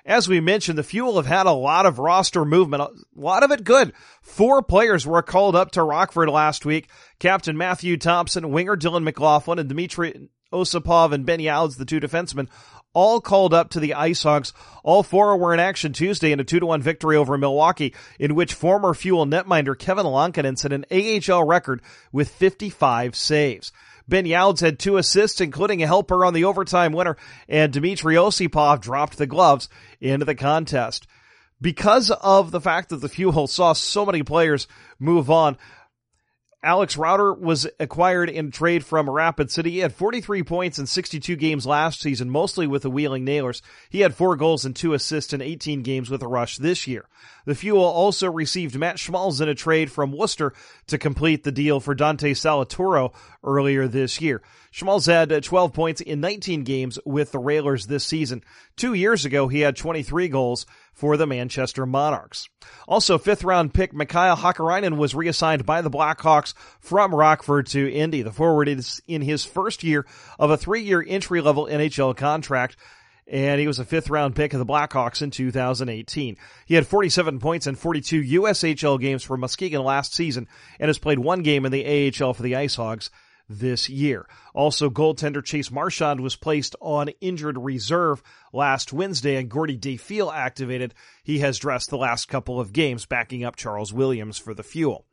As 0.06 0.28
we 0.28 0.42
mentioned, 0.42 0.78
the 0.78 0.84
Fuel 0.84 1.16
have 1.16 1.26
had 1.26 1.46
a 1.46 1.54
lot 1.54 1.86
of 1.86 1.98
roster 1.98 2.44
movement, 2.44 2.84
a 2.84 2.90
lot 3.16 3.44
of 3.44 3.52
it 3.52 3.64
good. 3.64 3.94
Four 4.22 4.62
players 4.62 5.08
were 5.08 5.22
called 5.22 5.56
up 5.56 5.72
to 5.72 5.84
Rockford 5.84 6.30
last 6.30 6.66
week. 6.66 6.90
Captain 7.20 7.58
Matthew 7.58 7.96
Thompson, 7.96 8.52
winger 8.52 8.76
Dylan 8.76 9.04
McLaughlin, 9.04 9.60
and 9.60 9.70
Dmitry 9.70 10.30
Osipov 10.52 11.14
and 11.14 11.26
Benny 11.26 11.46
Youds, 11.46 11.78
the 11.78 11.86
two 11.86 12.02
defensemen, 12.02 12.50
all 12.94 13.20
called 13.22 13.54
up 13.54 13.70
to 13.72 13.80
the 13.80 13.94
Ice 13.94 14.24
Hogs. 14.24 14.54
All 14.84 15.04
four 15.04 15.36
were 15.38 15.54
in 15.54 15.60
action 15.60 15.94
Tuesday 15.94 16.32
in 16.32 16.40
a 16.40 16.44
2-1 16.44 16.82
victory 16.82 17.18
over 17.18 17.38
Milwaukee, 17.38 17.94
in 18.20 18.36
which 18.36 18.54
former 18.54 18.94
Fuel 18.94 19.26
netminder 19.26 19.78
Kevin 19.78 20.06
Lankinen 20.06 20.56
set 20.56 20.74
an 20.74 20.86
AHL 20.92 21.44
record 21.44 21.82
with 22.12 22.30
55 22.30 23.16
saves. 23.16 23.72
Ben 24.08 24.26
Youds 24.26 24.62
had 24.62 24.80
two 24.80 24.98
assists, 24.98 25.40
including 25.40 25.82
a 25.82 25.88
helper 25.88 26.26
on 26.26 26.34
the 26.34 26.44
overtime 26.44 26.92
winner, 26.92 27.18
and 27.48 27.72
Dmitry 27.72 28.16
Osipov 28.16 28.82
dropped 28.82 29.18
the 29.18 29.28
gloves 29.28 29.70
into 30.02 30.26
the 30.26 30.36
contest. 30.36 31.08
Because 31.62 32.12
of 32.12 32.52
the 32.52 32.60
fact 32.60 32.90
that 32.90 32.98
the 32.98 33.08
Fuel 33.08 33.48
saw 33.48 33.72
so 33.72 34.06
many 34.06 34.22
players 34.22 34.68
move 35.00 35.32
on, 35.32 35.58
Alex 36.64 36.96
Rauter 36.96 37.34
was 37.34 37.68
acquired 37.78 38.30
in 38.30 38.50
trade 38.50 38.86
from 38.86 39.10
Rapid 39.10 39.52
City. 39.52 39.72
He 39.72 39.80
had 39.80 39.94
43 39.94 40.44
points 40.44 40.80
in 40.80 40.86
62 40.86 41.36
games 41.36 41.66
last 41.66 42.00
season, 42.00 42.30
mostly 42.30 42.68
with 42.68 42.84
the 42.84 42.90
Wheeling 42.90 43.26
Nailers. 43.26 43.62
He 43.90 44.00
had 44.00 44.16
four 44.16 44.38
goals 44.38 44.64
and 44.64 44.74
two 44.74 44.94
assists 44.94 45.34
in 45.34 45.42
18 45.42 45.82
games 45.82 46.10
with 46.10 46.22
the 46.22 46.28
Rush 46.28 46.58
this 46.58 46.88
year. 46.88 47.06
The 47.46 47.56
Fuel 47.56 47.84
also 47.84 48.32
received 48.32 48.78
Matt 48.78 48.98
Schmalz 48.98 49.42
in 49.42 49.50
a 49.50 49.56
trade 49.56 49.92
from 49.92 50.14
Worcester 50.14 50.54
to 50.88 50.98
complete 50.98 51.44
the 51.44 51.52
deal 51.52 51.82
for 51.82 51.94
Dante 51.94 52.34
Salituro 52.34 53.14
earlier 53.44 53.88
this 53.88 54.22
year. 54.22 54.42
Schmalz 54.72 55.06
had 55.06 55.32
uh, 55.32 55.42
12 55.42 55.74
points 55.74 56.02
in 56.02 56.20
19 56.20 56.64
games 56.64 56.98
with 57.06 57.32
the 57.32 57.40
Railers 57.40 57.86
this 57.86 58.06
season. 58.06 58.44
Two 58.76 58.94
years 58.94 59.26
ago, 59.26 59.48
he 59.48 59.60
had 59.60 59.76
23 59.76 60.28
goals 60.30 60.66
for 60.94 61.18
the 61.18 61.28
Manchester 61.28 61.86
Monarchs. 61.86 62.48
Also, 62.88 63.18
fifth 63.18 63.44
round 63.44 63.74
pick 63.74 63.94
Mikael 63.94 64.36
Hakkarainen 64.36 64.98
was 64.98 65.16
reassigned 65.16 65.66
by 65.66 65.82
the 65.82 65.92
Blackhawks 65.92 66.54
from 66.80 67.14
Rockford 67.14 67.68
to 67.68 67.92
Indy. 67.92 68.22
The 68.22 68.32
forward 68.32 68.68
is 68.68 69.02
in 69.08 69.22
his 69.22 69.46
first 69.46 69.84
year 69.84 70.06
of 70.40 70.50
a 70.50 70.58
three 70.58 70.82
year 70.82 71.04
entry 71.06 71.42
level 71.42 71.68
NHL 71.68 72.16
contract 72.16 72.78
and 73.28 73.60
he 73.60 73.68
was 73.68 73.80
a 73.80 73.86
fifth 73.86 74.10
round 74.10 74.36
pick 74.36 74.54
of 74.54 74.60
the 74.60 74.66
Blackhawks 74.66 75.22
in 75.22 75.32
2018. 75.32 76.38
He 76.66 76.76
had 76.76 76.88
47 76.88 77.40
points 77.40 77.68
in 77.68 77.76
42 77.76 78.42
USHL 78.42 79.00
games 79.00 79.24
for 79.24 79.38
Muskegon 79.38 79.84
last 79.84 80.14
season 80.14 80.48
and 80.80 80.90
has 80.90 81.00
played 81.00 81.20
one 81.20 81.42
game 81.42 81.66
in 81.66 81.72
the 81.72 82.12
AHL 82.22 82.34
for 82.34 82.44
the 82.44 82.56
Ice 82.56 82.76
Hogs 82.76 83.10
this 83.50 83.90
year. 83.90 84.28
Also, 84.54 84.90
goaltender 84.90 85.44
Chase 85.44 85.72
Marchand 85.72 86.22
was 86.22 86.36
placed 86.36 86.76
on 86.80 87.10
injured 87.22 87.58
reserve 87.58 88.24
last 88.52 88.94
Wednesday 88.94 89.36
and 89.36 89.50
Gordie 89.50 89.78
Defiel 89.78 90.32
activated. 90.32 90.94
He 91.24 91.40
has 91.40 91.60
dressed 91.60 91.90
the 91.90 91.98
last 91.98 92.28
couple 92.28 92.60
of 92.60 92.74
games, 92.74 93.06
backing 93.06 93.44
up 93.44 93.56
Charles 93.56 93.94
Williams 93.94 94.38
for 94.38 94.54
the 94.54 94.64
fuel. 94.64 95.06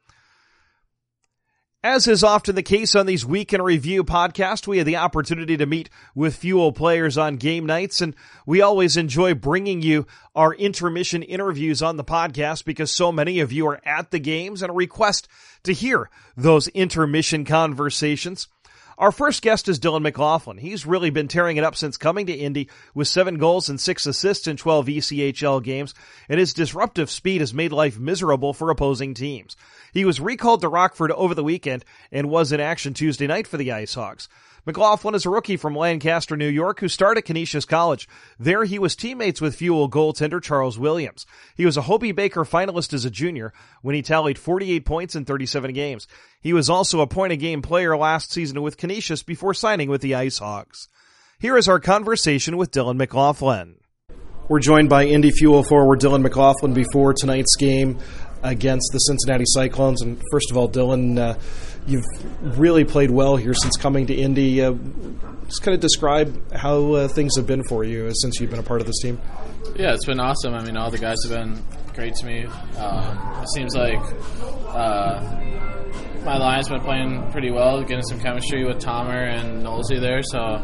As 1.82 2.06
is 2.06 2.22
often 2.22 2.56
the 2.56 2.62
case 2.62 2.94
on 2.94 3.06
these 3.06 3.24
Weekend 3.24 3.64
review 3.64 4.04
podcasts, 4.04 4.66
we 4.66 4.76
had 4.76 4.86
the 4.86 4.96
opportunity 4.96 5.56
to 5.56 5.64
meet 5.64 5.88
with 6.14 6.36
Fuel 6.36 6.72
players 6.72 7.16
on 7.16 7.36
game 7.36 7.64
nights, 7.64 8.02
and 8.02 8.14
we 8.44 8.60
always 8.60 8.98
enjoy 8.98 9.32
bringing 9.32 9.80
you 9.80 10.06
our 10.34 10.52
intermission 10.52 11.22
interviews 11.22 11.80
on 11.80 11.96
the 11.96 12.04
podcast 12.04 12.66
because 12.66 12.90
so 12.90 13.10
many 13.10 13.40
of 13.40 13.50
you 13.50 13.66
are 13.66 13.80
at 13.82 14.10
the 14.10 14.18
games 14.18 14.60
and 14.60 14.76
request 14.76 15.26
to 15.62 15.72
hear 15.72 16.10
those 16.36 16.68
intermission 16.68 17.46
conversations. 17.46 18.46
Our 19.00 19.12
first 19.12 19.40
guest 19.40 19.66
is 19.66 19.80
Dylan 19.80 20.02
McLaughlin. 20.02 20.58
He's 20.58 20.84
really 20.84 21.08
been 21.08 21.28
tearing 21.28 21.56
it 21.56 21.64
up 21.64 21.74
since 21.74 21.96
coming 21.96 22.26
to 22.26 22.34
Indy 22.34 22.68
with 22.92 23.08
seven 23.08 23.38
goals 23.38 23.70
and 23.70 23.80
six 23.80 24.04
assists 24.04 24.46
in 24.46 24.58
12 24.58 24.86
ECHL 24.88 25.64
games, 25.64 25.94
and 26.28 26.38
his 26.38 26.52
disruptive 26.52 27.10
speed 27.10 27.40
has 27.40 27.54
made 27.54 27.72
life 27.72 27.98
miserable 27.98 28.52
for 28.52 28.68
opposing 28.68 29.14
teams. 29.14 29.56
He 29.92 30.04
was 30.04 30.20
recalled 30.20 30.60
to 30.60 30.68
Rockford 30.68 31.12
over 31.12 31.34
the 31.34 31.44
weekend 31.44 31.84
and 32.12 32.30
was 32.30 32.52
in 32.52 32.60
action 32.60 32.94
Tuesday 32.94 33.26
night 33.26 33.46
for 33.46 33.56
the 33.56 33.72
Ice 33.72 33.94
Hogs. 33.94 34.28
McLaughlin 34.66 35.14
is 35.14 35.24
a 35.24 35.30
rookie 35.30 35.56
from 35.56 35.74
Lancaster, 35.74 36.36
New 36.36 36.48
York, 36.48 36.80
who 36.80 36.88
started 36.88 37.22
Canisius 37.22 37.64
College. 37.64 38.08
There 38.38 38.64
he 38.64 38.78
was 38.78 38.94
teammates 38.94 39.40
with 39.40 39.56
Fuel 39.56 39.88
goaltender 39.90 40.42
Charles 40.42 40.78
Williams. 40.78 41.24
He 41.54 41.64
was 41.64 41.76
a 41.76 41.82
Hobey 41.82 42.12
Baker 42.12 42.44
finalist 42.44 42.92
as 42.92 43.04
a 43.04 43.10
junior 43.10 43.52
when 43.82 43.94
he 43.94 44.02
tallied 44.02 44.38
48 44.38 44.84
points 44.84 45.16
in 45.16 45.24
37 45.24 45.72
games. 45.72 46.06
He 46.40 46.52
was 46.52 46.68
also 46.68 47.00
a 47.00 47.06
point 47.06 47.32
a 47.32 47.36
game 47.36 47.62
player 47.62 47.96
last 47.96 48.32
season 48.32 48.60
with 48.62 48.76
Canisius 48.76 49.22
before 49.22 49.54
signing 49.54 49.88
with 49.88 50.02
the 50.02 50.14
Ice 50.14 50.38
Hogs. 50.38 50.88
Here 51.38 51.56
is 51.56 51.68
our 51.68 51.80
conversation 51.80 52.58
with 52.58 52.70
Dylan 52.70 52.96
McLaughlin. 52.96 53.76
We're 54.48 54.60
joined 54.60 54.90
by 54.90 55.04
Indy 55.04 55.30
Fuel 55.30 55.62
forward 55.62 56.00
Dylan 56.00 56.22
McLaughlin 56.22 56.74
before 56.74 57.14
tonight's 57.14 57.56
game 57.56 57.98
against 58.42 58.90
the 58.92 58.98
Cincinnati 58.98 59.44
Cyclones. 59.46 60.02
And 60.02 60.20
first 60.30 60.50
of 60.50 60.56
all, 60.56 60.68
Dylan, 60.68 61.18
uh, 61.18 61.38
you've 61.86 62.04
really 62.58 62.84
played 62.84 63.10
well 63.10 63.36
here 63.36 63.54
since 63.54 63.76
coming 63.76 64.06
to 64.06 64.14
Indy. 64.14 64.62
Uh, 64.62 64.74
just 65.46 65.62
kind 65.62 65.74
of 65.74 65.80
describe 65.80 66.52
how 66.52 66.92
uh, 66.94 67.08
things 67.08 67.36
have 67.36 67.46
been 67.46 67.64
for 67.64 67.84
you 67.84 68.10
since 68.14 68.40
you've 68.40 68.50
been 68.50 68.60
a 68.60 68.64
part 68.64 68.80
of 68.80 68.86
this 68.86 69.00
team. 69.00 69.20
Yeah, 69.76 69.94
it's 69.94 70.06
been 70.06 70.20
awesome. 70.20 70.54
I 70.54 70.64
mean, 70.64 70.76
all 70.76 70.90
the 70.90 70.98
guys 70.98 71.18
have 71.24 71.32
been 71.32 71.62
great 71.94 72.14
to 72.14 72.26
me. 72.26 72.44
Um, 72.76 73.42
it 73.42 73.48
seems 73.54 73.74
like 73.74 74.00
uh, 74.68 75.20
my 76.24 76.36
line's 76.36 76.68
been 76.68 76.80
playing 76.80 77.30
pretty 77.32 77.50
well, 77.50 77.82
getting 77.82 78.04
some 78.04 78.20
chemistry 78.20 78.64
with 78.64 78.78
Tomer 78.78 79.28
and 79.28 79.62
Nolsey 79.64 80.00
there. 80.00 80.22
So, 80.22 80.62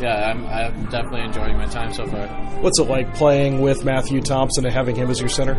yeah, 0.00 0.30
I'm, 0.30 0.46
I'm 0.46 0.84
definitely 0.86 1.22
enjoying 1.22 1.56
my 1.56 1.66
time 1.66 1.92
so 1.92 2.06
far. 2.06 2.26
What's 2.60 2.78
it 2.78 2.84
like 2.88 3.14
playing 3.14 3.60
with 3.60 3.84
Matthew 3.84 4.20
Thompson 4.20 4.64
and 4.64 4.74
having 4.74 4.96
him 4.96 5.10
as 5.10 5.20
your 5.20 5.28
center? 5.28 5.54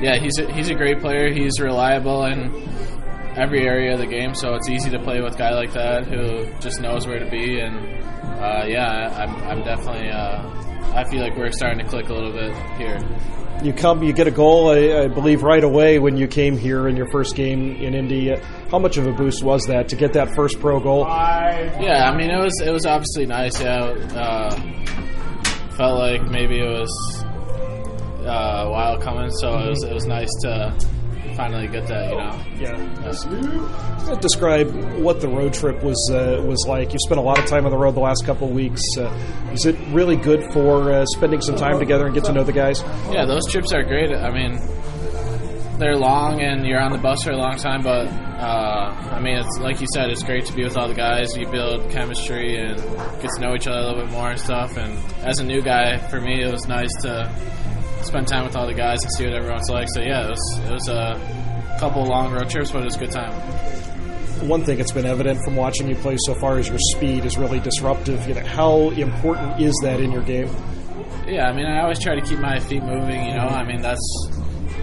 Yeah, 0.00 0.16
he's 0.16 0.38
a, 0.38 0.52
he's 0.52 0.70
a 0.70 0.74
great 0.74 1.00
player. 1.00 1.32
He's 1.32 1.60
reliable 1.60 2.24
in 2.24 2.52
every 3.36 3.66
area 3.66 3.92
of 3.92 4.00
the 4.00 4.06
game, 4.06 4.34
so 4.34 4.54
it's 4.54 4.68
easy 4.68 4.90
to 4.90 4.98
play 4.98 5.20
with 5.20 5.34
a 5.34 5.38
guy 5.38 5.54
like 5.54 5.72
that 5.74 6.06
who 6.06 6.46
just 6.60 6.80
knows 6.80 7.06
where 7.06 7.18
to 7.18 7.30
be. 7.30 7.60
And 7.60 7.76
uh, 8.40 8.64
yeah, 8.66 9.14
I'm, 9.16 9.34
I'm 9.44 9.64
definitely. 9.64 10.08
Uh, 10.08 10.69
I 10.94 11.04
feel 11.04 11.20
like 11.20 11.36
we're 11.36 11.52
starting 11.52 11.78
to 11.78 11.84
click 11.84 12.08
a 12.08 12.14
little 12.14 12.32
bit 12.32 12.54
here. 12.76 12.98
You 13.62 13.72
come, 13.74 14.02
you 14.02 14.12
get 14.12 14.26
a 14.26 14.30
goal, 14.30 14.70
I, 14.70 15.04
I, 15.04 15.08
believe, 15.08 15.42
right 15.42 15.62
away 15.62 15.98
when 15.98 16.16
you 16.16 16.26
came 16.26 16.56
here 16.56 16.88
in 16.88 16.96
your 16.96 17.08
first 17.10 17.36
game 17.36 17.76
in 17.76 17.94
Indy. 17.94 18.34
How 18.70 18.78
much 18.78 18.96
of 18.96 19.06
a 19.06 19.12
boost 19.12 19.42
was 19.42 19.66
that 19.66 19.88
to 19.90 19.96
get 19.96 20.14
that 20.14 20.34
first 20.34 20.58
pro 20.60 20.80
goal? 20.80 21.00
Yeah, 21.00 22.10
I 22.10 22.16
mean, 22.16 22.30
it 22.30 22.38
was 22.42 22.58
it 22.64 22.70
was 22.70 22.86
obviously 22.86 23.26
nice. 23.26 23.60
Yeah, 23.60 23.84
uh, 24.14 24.50
felt 25.76 25.98
like 25.98 26.22
maybe 26.30 26.60
it 26.60 26.68
was 26.68 27.24
uh, 28.20 28.64
a 28.66 28.70
while 28.70 28.98
coming, 28.98 29.30
so 29.30 29.58
it 29.58 29.68
was 29.68 29.82
it 29.82 29.92
was 29.92 30.06
nice 30.06 30.30
to 30.42 30.74
finally 31.40 31.68
get 31.68 31.86
that. 31.86 32.10
You 32.10 32.18
know. 32.18 32.38
Yeah. 32.58 34.06
yeah. 34.06 34.14
Describe 34.20 34.68
what 35.00 35.20
the 35.20 35.28
road 35.28 35.54
trip 35.54 35.82
was 35.82 36.10
uh, 36.12 36.42
was 36.44 36.66
like. 36.68 36.92
You 36.92 36.98
spent 36.98 37.18
a 37.18 37.22
lot 37.22 37.38
of 37.38 37.46
time 37.46 37.64
on 37.64 37.70
the 37.70 37.78
road 37.78 37.94
the 37.94 38.00
last 38.00 38.26
couple 38.26 38.48
of 38.48 38.54
weeks. 38.54 38.82
Uh, 38.98 39.08
is 39.52 39.64
it 39.64 39.76
really 39.88 40.16
good 40.16 40.52
for 40.52 40.92
uh, 40.92 41.06
spending 41.06 41.40
some 41.40 41.56
time 41.56 41.78
together 41.78 42.04
and 42.04 42.14
get 42.14 42.24
to 42.24 42.32
know 42.32 42.44
the 42.44 42.52
guys? 42.52 42.82
Yeah, 43.10 43.24
those 43.24 43.46
trips 43.50 43.72
are 43.72 43.82
great. 43.82 44.12
I 44.12 44.30
mean, 44.30 44.60
they're 45.78 45.96
long 45.96 46.42
and 46.42 46.66
you're 46.66 46.80
on 46.80 46.92
the 46.92 46.98
bus 46.98 47.24
for 47.24 47.30
a 47.30 47.36
long 47.36 47.56
time, 47.56 47.82
but 47.82 48.06
uh, 48.08 48.94
I 49.12 49.20
mean, 49.20 49.38
it's 49.38 49.58
like 49.58 49.80
you 49.80 49.86
said, 49.94 50.10
it's 50.10 50.22
great 50.22 50.44
to 50.46 50.52
be 50.52 50.64
with 50.64 50.76
all 50.76 50.88
the 50.88 50.94
guys. 50.94 51.34
You 51.36 51.46
build 51.48 51.90
chemistry 51.90 52.56
and 52.56 52.76
get 53.22 53.30
to 53.36 53.40
know 53.40 53.54
each 53.54 53.66
other 53.66 53.78
a 53.78 53.86
little 53.86 54.02
bit 54.04 54.12
more 54.12 54.30
and 54.30 54.40
stuff. 54.40 54.76
And 54.76 54.92
as 55.24 55.38
a 55.38 55.44
new 55.44 55.62
guy, 55.62 55.96
for 55.96 56.20
me, 56.20 56.42
it 56.42 56.52
was 56.52 56.68
nice 56.68 56.94
to 57.02 57.32
spend 58.02 58.28
time 58.28 58.44
with 58.44 58.56
all 58.56 58.66
the 58.66 58.74
guys 58.74 59.02
and 59.02 59.12
see 59.12 59.24
what 59.24 59.34
everyone's 59.34 59.70
like. 59.70 59.88
So 59.92 60.00
yeah, 60.00 60.26
it 60.26 60.30
was 60.30 60.60
it 60.66 60.72
was 60.72 60.88
a 60.88 61.76
couple 61.78 62.04
long 62.04 62.32
road 62.32 62.48
trips, 62.50 62.70
but 62.70 62.82
it 62.82 62.84
was 62.84 62.96
a 62.96 62.98
good 62.98 63.10
time. 63.10 63.32
One 64.48 64.64
thing 64.64 64.78
that's 64.78 64.92
been 64.92 65.06
evident 65.06 65.44
from 65.44 65.56
watching 65.56 65.88
you 65.88 65.96
play 65.96 66.16
so 66.18 66.34
far 66.34 66.58
is 66.58 66.68
your 66.68 66.78
speed 66.96 67.24
is 67.24 67.36
really 67.36 67.60
disruptive. 67.60 68.26
You 68.26 68.34
know, 68.34 68.44
how 68.44 68.90
important 68.90 69.60
is 69.60 69.74
that 69.82 70.00
in 70.00 70.10
your 70.10 70.22
game? 70.22 70.48
Yeah, 71.26 71.48
I 71.48 71.52
mean, 71.52 71.66
I 71.66 71.82
always 71.82 71.98
try 71.98 72.14
to 72.14 72.22
keep 72.22 72.38
my 72.38 72.58
feet 72.58 72.82
moving. 72.82 73.26
You 73.26 73.34
know, 73.34 73.48
I 73.48 73.64
mean, 73.64 73.82
that's 73.82 74.28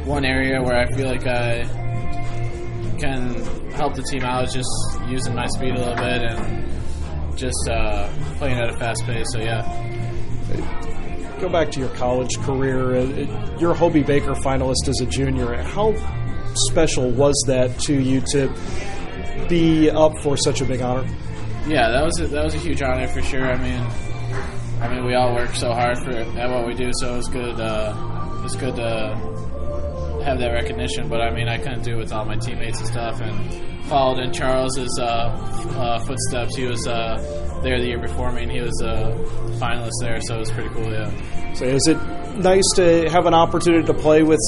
one 0.06 0.26
area 0.26 0.62
where 0.62 0.78
I 0.78 0.86
feel 0.94 1.08
like 1.08 1.26
I 1.26 1.64
can 3.00 3.34
help 3.72 3.96
the 3.96 4.04
team 4.04 4.24
out, 4.24 4.50
just 4.52 4.70
using 5.08 5.34
my 5.34 5.48
speed 5.48 5.74
a 5.74 5.80
little 5.80 5.96
bit 5.96 6.22
and 6.22 7.38
just 7.38 7.70
uh, 7.70 8.08
playing 8.38 8.58
at 8.58 8.70
a 8.70 8.78
fast 8.78 9.04
pace. 9.06 9.28
So 9.32 9.40
yeah 9.40 10.97
go 11.40 11.50
back 11.50 11.72
to 11.72 11.80
your 11.80 11.90
college 11.90 12.38
career. 12.40 12.96
Uh, 12.96 13.58
you're 13.60 13.72
a 13.72 13.76
Hobey 13.76 14.04
Baker 14.04 14.34
finalist 14.34 14.88
as 14.88 15.00
a 15.02 15.06
junior. 15.06 15.56
How 15.64 15.94
special 16.70 17.12
was 17.12 17.36
that 17.48 17.80
to 17.82 17.94
you 17.94 18.22
to 18.32 18.54
be 19.48 19.90
up 19.90 20.18
for 20.20 20.38
such 20.38 20.62
a 20.62 20.66
big 20.66 20.82
honor? 20.82 21.08
Yeah, 21.68 21.90
that 21.90 22.04
was 22.04 22.20
a, 22.20 22.28
that 22.28 22.44
was 22.44 22.56
a 22.56 22.60
huge 22.60 22.82
honor 22.82 23.08
for 23.08 23.22
sure. 23.22 23.46
I 23.46 23.58
mean, 23.58 23.82
I 24.82 24.94
mean, 24.94 25.06
we 25.06 25.16
all 25.16 25.34
work 25.36 25.54
so 25.56 25.74
hard 25.74 25.98
for 26.00 26.12
at 26.12 26.50
what 26.50 26.66
we 26.66 26.74
do, 26.74 26.92
so 26.94 27.14
it 27.14 27.18
was 27.18 27.28
good. 27.28 27.60
Uh, 27.60 27.94
it 28.40 28.44
was 28.44 28.56
good 28.56 28.76
to 28.76 30.24
have 30.24 30.40
that 30.40 30.52
recognition. 30.54 31.10
But 31.10 31.22
I 31.22 31.34
mean, 31.34 31.48
I 31.48 31.58
couldn't 31.58 31.84
do 31.84 31.96
it 31.96 31.98
with 31.98 32.14
all 32.14 32.26
my 32.26 32.38
teammates 32.38 32.80
and 32.80 32.88
stuff, 32.88 33.20
and 33.22 33.86
followed 33.86 34.20
in 34.20 34.32
Charles's 34.32 34.98
uh, 35.00 35.04
uh, 35.04 36.00
footsteps. 36.00 36.56
He 36.56 36.66
was 36.66 36.88
uh, 36.88 37.37
there 37.68 37.80
the 37.80 37.88
year 37.88 38.00
before 38.00 38.32
me, 38.32 38.44
and 38.44 38.52
he 38.52 38.62
was 38.62 38.82
a 38.82 39.12
finalist 39.60 39.92
there, 40.02 40.20
so 40.22 40.36
it 40.36 40.40
was 40.40 40.52
pretty 40.52 40.70
cool. 40.70 40.92
Yeah. 40.92 41.54
So 41.54 41.66
is 41.66 41.88
it 41.88 41.98
nice 42.38 42.68
to 42.76 43.10
have 43.10 43.26
an 43.26 43.34
opportunity 43.34 43.86
to 43.86 43.94
play 43.94 44.24
with 44.24 44.40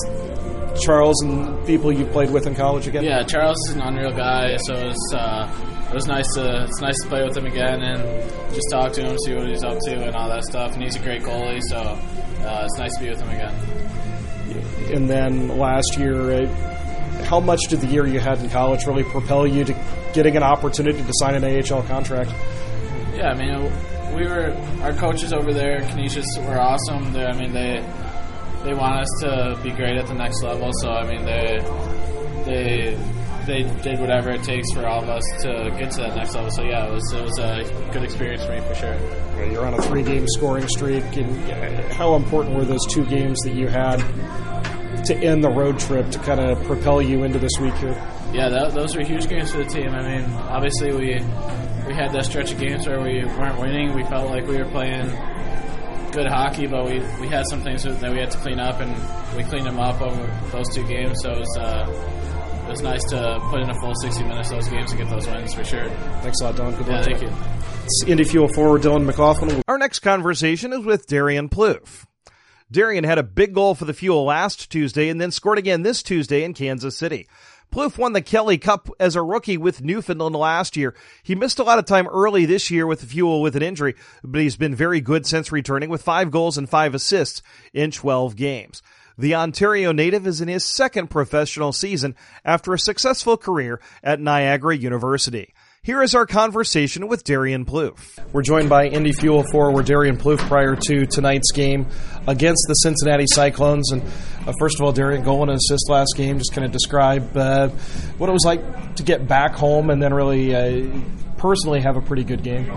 Charles 0.82 1.22
and 1.22 1.66
people 1.66 1.92
you 1.92 2.06
played 2.06 2.32
with 2.32 2.48
in 2.48 2.56
college 2.56 2.88
again? 2.88 3.04
Yeah, 3.04 3.24
Charles 3.24 3.58
is 3.68 3.76
an 3.76 3.82
unreal 3.82 4.12
guy, 4.12 4.56
so 4.58 4.74
it 4.74 4.88
was, 4.88 5.14
uh, 5.14 5.90
it 5.90 5.94
was 5.94 6.08
nice 6.08 6.34
to 6.36 6.64
it's 6.64 6.82
nice 6.82 7.02
to 7.02 7.10
play 7.10 7.24
with 7.24 7.36
him 7.36 7.46
again 7.46 7.82
and 7.82 8.54
just 8.54 8.68
talk 8.72 8.94
to 8.94 9.02
him, 9.02 9.18
see 9.26 9.34
what 9.34 9.48
he's 9.48 9.64
up 9.64 9.78
to, 9.86 10.06
and 10.06 10.16
all 10.16 10.30
that 10.30 10.44
stuff. 10.44 10.74
And 10.74 10.84
he's 10.84 10.96
a 10.96 11.00
great 11.00 11.24
goalie, 11.24 11.62
so 11.68 11.78
uh, 11.78 12.66
it's 12.66 12.78
nice 12.78 12.96
to 12.96 13.04
be 13.04 13.10
with 13.10 13.20
him 13.20 13.30
again. 13.30 13.56
And 14.94 15.10
then 15.10 15.58
last 15.58 15.98
year. 15.98 16.44
Uh, 16.44 16.76
how 17.26 17.40
much 17.40 17.60
did 17.68 17.82
the 17.82 17.88
year 17.88 18.08
you 18.08 18.20
had 18.20 18.40
in 18.40 18.50
college 18.50 18.86
really 18.86 19.04
propel 19.04 19.46
you 19.46 19.64
to 19.66 19.76
getting 20.14 20.38
an 20.38 20.44
opportunity 20.44 21.04
to 21.04 21.12
sign 21.14 21.36
an 21.36 21.44
AHL 21.44 21.84
contract? 21.84 22.32
Yeah, 23.20 23.32
I 23.32 23.36
mean, 23.36 24.16
we 24.16 24.26
were 24.26 24.56
our 24.82 24.94
coaches 24.94 25.34
over 25.34 25.52
there, 25.52 25.82
Canisius, 25.90 26.26
were 26.38 26.58
awesome. 26.58 27.12
They, 27.12 27.26
I 27.26 27.38
mean, 27.38 27.52
they 27.52 27.84
they 28.64 28.74
want 28.74 29.02
us 29.02 29.10
to 29.24 29.60
be 29.62 29.72
great 29.72 29.98
at 29.98 30.08
the 30.08 30.14
next 30.14 30.42
level. 30.42 30.72
So 30.82 30.90
I 30.90 31.06
mean, 31.06 31.26
they 31.26 31.60
they 32.46 32.98
they 33.46 33.64
did 33.82 34.00
whatever 34.00 34.30
it 34.32 34.44
takes 34.44 34.72
for 34.74 34.88
all 34.88 35.04
of 35.04 35.10
us 35.10 35.24
to 35.42 35.70
get 35.78 35.92
to 35.92 35.98
that 36.00 36.16
next 36.16 36.34
level. 36.34 36.50
So 36.50 36.64
yeah, 36.64 36.88
it 36.88 36.94
was 36.94 37.12
it 37.12 37.22
was 37.22 37.38
a 37.40 37.90
good 37.92 38.04
experience 38.04 38.46
for 38.46 38.54
me 38.54 38.62
for 38.62 38.76
sure. 38.76 39.52
You're 39.52 39.66
on 39.66 39.74
a 39.74 39.82
three 39.82 40.04
game 40.04 40.26
scoring 40.26 40.70
streak, 40.70 41.04
and 41.18 41.92
how 41.92 42.16
important 42.16 42.56
were 42.56 42.64
those 42.64 42.86
two 42.90 43.06
games 43.06 43.38
that 43.42 43.54
you 43.54 43.68
had 43.68 44.00
to 45.10 45.18
end 45.18 45.44
the 45.44 45.50
road 45.50 45.80
trip 45.80 46.10
to 46.12 46.20
kind 46.20 46.39
of 46.39 46.63
propel 46.66 47.01
you 47.01 47.24
into 47.24 47.39
this 47.39 47.51
week 47.60 47.74
here? 47.75 47.94
Yeah, 48.32 48.50
that, 48.50 48.74
those 48.74 48.96
are 48.96 49.04
huge 49.04 49.28
games 49.28 49.51
for 49.51 49.58
the 49.58 49.66
team. 49.66 49.89
I 49.89 50.01
mean, 50.01 50.32
obviously 50.34 50.92
we 50.94 51.20
we 51.88 51.96
had 51.96 52.12
that 52.13 52.25
stretch 52.25 52.51
of 52.51 52.60
games 52.60 52.88
where 52.88 53.01
we 53.01 53.25
weren't 53.25 53.60
winning. 53.60 53.96
We 53.96 54.04
felt 54.04 54.30
like 54.30 54.46
we 54.46 54.58
were 54.58 54.70
playing 54.70 55.08
good 56.12 56.28
hockey, 56.28 56.68
but 56.68 56.86
we, 56.86 57.00
we 57.20 57.28
had 57.28 57.46
some 57.50 57.62
things 57.62 57.84
that 57.84 58.12
we 58.12 58.20
had 58.20 58.30
to 58.32 58.38
clean 58.38 58.60
up, 58.60 58.80
and 58.80 58.92
we 59.36 59.44
cleaned 59.44 59.66
them 59.66 59.80
up 59.80 60.00
over 60.00 60.28
those 60.51 60.70
two 60.74 60.86
games. 60.88 61.18
So 61.24 61.32
it 61.32 61.39
was, 61.39 61.58
uh, 61.58 62.66
it 62.66 62.70
was 62.70 62.82
nice 62.82 63.04
to 63.06 63.39
put 63.50 63.62
in 63.62 63.70
a 63.72 63.80
full 63.80 63.96
60 63.96 64.24
minutes 64.24 64.51
of 64.51 64.58
those 64.58 64.70
games 64.70 64.92
and 64.92 65.01
get 65.01 65.10
those 65.10 65.25
wins 65.25 65.54
for 65.56 65.63
sure. 65.63 65.89
Thanks 66.22 66.39
a 66.42 66.44
lot, 66.46 66.56
Don. 66.56 66.75
Good 66.75 66.86
yeah, 66.88 66.94
luck. 66.98 67.06
thank 67.06 67.22
you. 67.24 67.32
It's 67.86 68.04
Indy 68.06 68.24
Fuel 68.25 68.48
forward 68.50 68.84
Dylan 68.84 69.06
McLaughlin. 69.06 69.63
Our 69.68 69.80
next 69.80 70.00
conversation 70.00 70.74
is 70.74 70.86
with 70.86 71.08
Darian 71.08 71.50
Plouffe. 71.50 72.06
Darian 72.72 73.04
had 73.04 73.18
a 73.18 73.24
big 73.24 73.54
goal 73.54 73.74
for 73.74 73.86
the 73.86 73.94
Fuel 73.94 74.26
last 74.26 74.72
Tuesday 74.72 75.10
and 75.10 75.20
then 75.20 75.32
scored 75.32 75.58
again 75.58 75.82
this 75.82 76.04
Tuesday 76.04 76.44
in 76.44 76.54
Kansas 76.54 76.96
City. 76.96 77.28
Plouffe 77.72 77.98
won 77.98 78.14
the 78.14 78.22
Kelly 78.22 78.58
Cup 78.58 78.90
as 79.00 79.16
a 79.16 79.22
rookie 79.22 79.58
with 79.58 79.84
Newfoundland 79.84 80.36
last 80.36 80.76
year. 80.76 80.96
He 81.24 81.36
missed 81.36 81.60
a 81.60 81.64
lot 81.64 81.80
of 81.80 81.86
time 81.86 82.08
early 82.08 82.46
this 82.46 82.72
year 82.72 82.88
with 82.88 83.02
the 83.02 83.06
fuel 83.08 83.42
with 83.42 83.56
an 83.56 83.64
injury, 83.64 83.96
but 84.24 84.42
he's 84.42 84.56
been 84.56 84.76
very 84.76 85.02
good 85.02 85.26
since 85.26 85.52
returning 85.52 85.90
with 85.90 86.02
five 86.02 86.32
goals 86.32 86.58
and 86.58 86.70
five 86.70 86.96
assists 86.96 87.42
in 87.74 87.92
12 87.92 88.36
games. 88.36 88.82
The 89.18 89.36
Ontario 89.36 89.92
native 89.92 90.26
is 90.26 90.40
in 90.40 90.48
his 90.48 90.64
second 90.64 91.10
professional 91.10 91.74
season 91.74 92.16
after 92.46 92.74
a 92.74 92.80
successful 92.80 93.36
career 93.36 93.82
at 94.04 94.20
Niagara 94.20 94.78
University. 94.78 95.54
Here 95.82 96.02
is 96.04 96.14
our 96.14 96.26
conversation 96.26 97.08
with 97.08 97.24
Darian 97.24 97.64
Plouffe. 97.64 98.20
We're 98.34 98.42
joined 98.42 98.68
by 98.68 98.88
Indy 98.88 99.14
Fuel 99.14 99.46
forward 99.50 99.86
Darian 99.86 100.18
Plouffe 100.18 100.46
prior 100.50 100.76
to 100.76 101.06
tonight's 101.06 101.54
game 101.54 101.88
against 102.28 102.66
the 102.68 102.74
Cincinnati 102.74 103.24
Cyclones. 103.26 103.90
And 103.94 104.04
uh, 104.46 104.52
first 104.60 104.78
of 104.78 104.82
all, 104.82 104.92
Darian, 104.92 105.24
goal 105.24 105.42
and 105.42 105.52
assist 105.52 105.90
last 105.90 106.16
game. 106.18 106.38
Just 106.38 106.52
kind 106.54 106.66
of 106.66 106.74
describe 106.74 107.36
uh, 107.36 107.70
what 108.18 108.30
it 108.30 108.34
was 108.34 108.44
like 108.44 108.96
to 108.98 109.04
get 109.04 109.26
back 109.26 109.54
home 109.54 109.90
and 109.90 110.04
then 110.04 110.14
really 110.14 110.54
uh, 110.54 111.00
personally 111.38 111.80
have 111.80 111.96
a 111.96 112.02
pretty 112.02 112.26
good 112.26 112.44
game. 112.44 112.70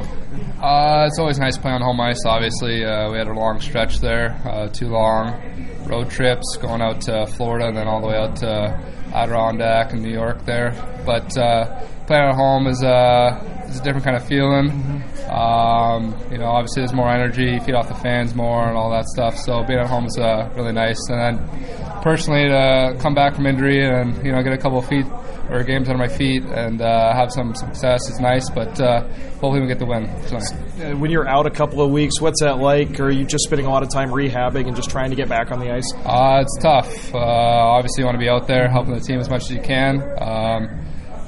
Uh, 0.63 1.07
it's 1.09 1.19
always 1.19 1.41
nice 1.41 1.59
playing 1.59 1.75
on 1.75 1.83
home 1.83 2.01
ice. 2.01 2.25
Obviously, 2.25 2.85
uh, 2.85 3.11
we 3.11 3.19
had 3.19 3.27
a 3.27 3.33
long 3.33 3.61
stretch 3.61 3.99
there, 3.99 4.41
uh, 4.45 4.69
two 4.69 4.87
long 4.87 5.43
road 5.89 6.09
trips 6.09 6.57
going 6.61 6.81
out 6.81 7.01
to 7.01 7.27
Florida 7.27 7.67
and 7.67 7.77
then 7.77 7.89
all 7.89 8.01
the 8.01 8.07
way 8.07 8.17
out 8.17 8.37
to 8.37 8.81
Adirondack 9.13 9.93
and 9.93 10.03
New 10.03 10.13
York 10.13 10.45
there. 10.45 10.73
But 11.05 11.37
uh, 11.37 11.87
playing 12.07 12.25
at 12.25 12.35
home 12.35 12.67
is 12.67 12.83
a 12.83 13.65
is 13.69 13.81
a 13.81 13.83
different 13.83 14.05
kind 14.05 14.17
of 14.17 14.27
feeling. 14.27 14.71
Mm-hmm. 14.71 15.31
Um, 15.31 16.15
you 16.31 16.39
know, 16.39 16.47
obviously 16.47 16.83
there's 16.83 16.93
more 16.93 17.11
energy, 17.11 17.53
you 17.53 17.61
feed 17.61 17.75
off 17.75 17.89
the 17.89 17.95
fans 17.95 18.35
more, 18.35 18.69
and 18.69 18.77
all 18.77 18.91
that 18.91 19.07
stuff. 19.07 19.37
So 19.39 19.63
being 19.65 19.79
at 19.79 19.89
home 19.89 20.07
is 20.07 20.19
uh, 20.19 20.51
really 20.57 20.73
nice. 20.73 20.99
And 21.09 21.21
then 21.21 22.03
personally, 22.03 22.49
to 22.49 22.97
come 23.01 23.15
back 23.15 23.35
from 23.35 23.47
injury 23.47 23.85
and 23.85 24.25
you 24.25 24.33
know 24.33 24.43
get 24.43 24.53
a 24.53 24.59
couple 24.59 24.79
of 24.79 24.87
feet 24.89 25.07
or 25.51 25.63
games 25.65 25.89
under 25.89 25.99
my 25.99 26.09
feet 26.09 26.43
and 26.45 26.81
uh, 26.81 27.15
have 27.15 27.33
some 27.33 27.55
success 27.55 28.09
is 28.09 28.19
nice. 28.21 28.49
But 28.51 28.81
uh, 28.81 29.03
hopefully 29.41 29.61
we 29.61 29.67
get 29.67 29.79
the 29.79 29.87
win 29.87 30.07
tonight. 30.27 30.99
When 30.99 31.11
you're 31.11 31.29
out 31.29 31.47
a 31.47 31.51
couple 31.51 31.83
of 31.83 31.91
weeks, 31.91 32.21
what's 32.21 32.41
that 32.41 32.59
like? 32.59 32.99
Or 33.01 33.07
are 33.07 33.11
you 33.11 33.25
just 33.25 33.45
spending 33.45 33.67
a 33.67 33.71
lot 33.71 33.83
of 33.83 33.91
time 33.91 34.11
rehabbing 34.11 34.67
and 34.67 34.77
just 34.77 34.91
trying 34.91 35.11
to 35.11 35.17
get 35.17 35.29
back 35.29 35.51
on 35.51 35.61
the 35.61 35.71
ice? 35.71 35.93
Uh, 36.05 36.43
it's 36.43 36.59
tough. 36.63 37.15
Uh, 37.15 37.19
obviously, 37.19 38.03
you 38.03 38.07
want 38.07 38.17
to 38.17 38.21
be 38.21 38.29
out 38.29 38.47
there 38.47 38.69
helping 38.69 38.95
the 38.95 39.01
team 39.01 39.21
as 39.21 39.29
much 39.29 39.43
as 39.43 39.51
you 39.51 39.61
can. 39.61 40.01
Um, 40.21 40.83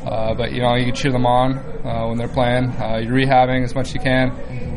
uh, 0.05 0.35
but 0.35 0.53
you 0.53 0.61
know, 0.61 0.75
you 0.75 0.85
can 0.85 0.95
cheer 0.95 1.13
them 1.13 1.27
on 1.27 1.59
uh, 1.59 2.07
when 2.09 2.19
they're 2.19 2.29
playing. 2.29 2.71
Uh, 2.77 2.99
you're 2.99 3.15
rehabbing 3.15 3.65
as 3.65 3.75
much 3.75 3.89
as 3.89 3.95
you 3.95 4.01
can. 4.01 4.31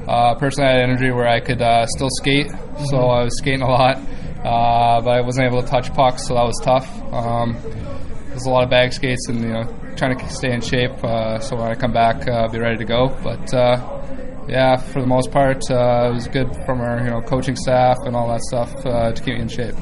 Uh, 0.08 0.36
personally, 0.36 0.70
I 0.70 0.74
had 0.74 0.82
energy 0.82 1.12
where 1.12 1.28
I 1.28 1.42
could 1.42 1.62
uh, 1.62 1.86
still 1.88 2.08
skate, 2.10 2.50
so 2.90 2.98
I 2.98 3.24
was 3.24 3.38
skating 3.38 3.62
a 3.62 3.68
lot, 3.68 3.98
uh, 3.98 5.02
but 5.02 5.10
I 5.10 5.22
wasn't 5.22 5.48
able 5.48 5.62
to 5.62 5.68
touch 5.68 5.94
pucks, 5.94 6.28
so 6.28 6.36
that 6.36 6.44
was 6.44 6.58
tough. 6.64 6.88
Um, 7.12 7.58
there's 8.38 8.46
a 8.46 8.52
lot 8.52 8.64
of 8.64 8.70
bag 8.70 8.94
skates, 8.94 9.28
and 9.30 9.42
you 9.42 9.48
know, 9.48 9.64
trying 9.96 10.16
to 10.16 10.30
stay 10.30 10.54
in 10.54 10.62
shape. 10.62 10.96
so 11.00 11.56
when 11.56 11.72
I 11.72 11.74
come 11.74 11.92
back, 11.92 12.28
I'll 12.30 12.50
be 12.50 12.60
ready 12.60 12.78
to 12.78 12.86
go. 12.86 13.08
But 13.24 13.52
uh 13.52 14.04
yeah, 14.48 14.78
for 14.78 15.02
the 15.02 15.08
most 15.08 15.32
part, 15.32 15.64
uh 15.72 16.10
it 16.12 16.14
was 16.14 16.28
good 16.28 16.56
from 16.66 16.82
our 16.82 17.00
you 17.00 17.10
know 17.10 17.22
coaching 17.22 17.56
staff 17.56 17.98
and 18.06 18.16
all 18.16 18.28
that 18.30 18.42
stuff 18.42 18.76
to 18.84 19.22
keep 19.24 19.34
me 19.34 19.42
in 19.42 19.48
shape 19.48 19.76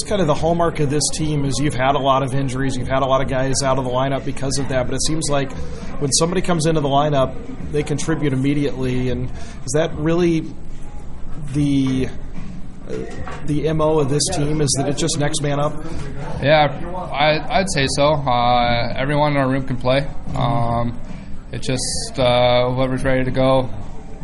it's 0.00 0.08
kind 0.08 0.20
of 0.20 0.26
the 0.26 0.34
hallmark 0.34 0.78
of 0.80 0.90
this 0.90 1.02
team 1.14 1.44
is 1.44 1.58
you've 1.58 1.74
had 1.74 1.96
a 1.96 1.98
lot 1.98 2.22
of 2.22 2.34
injuries, 2.34 2.76
you've 2.76 2.86
had 2.86 3.02
a 3.02 3.06
lot 3.06 3.20
of 3.20 3.28
guys 3.28 3.62
out 3.64 3.78
of 3.78 3.84
the 3.84 3.90
lineup 3.90 4.24
because 4.24 4.56
of 4.58 4.68
that. 4.68 4.86
But 4.86 4.94
it 4.94 5.02
seems 5.02 5.28
like 5.28 5.50
when 5.98 6.12
somebody 6.12 6.40
comes 6.40 6.66
into 6.66 6.80
the 6.80 6.88
lineup, 6.88 7.34
they 7.72 7.82
contribute 7.82 8.32
immediately. 8.32 9.08
And 9.08 9.28
is 9.64 9.72
that 9.72 9.92
really 9.96 10.44
the 11.52 12.06
uh, 12.06 12.10
the 13.46 13.72
mo 13.74 13.98
of 13.98 14.08
this 14.08 14.22
team? 14.34 14.60
Is 14.60 14.74
that 14.78 14.88
it's 14.88 15.00
just 15.00 15.18
next 15.18 15.42
man 15.42 15.60
up? 15.60 15.72
Yeah, 16.42 16.68
I, 17.12 17.58
would 17.58 17.72
say 17.72 17.86
so. 17.90 18.14
Uh, 18.14 18.92
everyone 18.96 19.32
in 19.32 19.38
our 19.38 19.48
room 19.48 19.66
can 19.66 19.76
play. 19.76 20.06
Um, 20.34 21.00
it's 21.52 21.66
just 21.66 22.18
uh, 22.18 22.70
whoever's 22.70 23.04
ready 23.04 23.24
to 23.24 23.30
go 23.30 23.68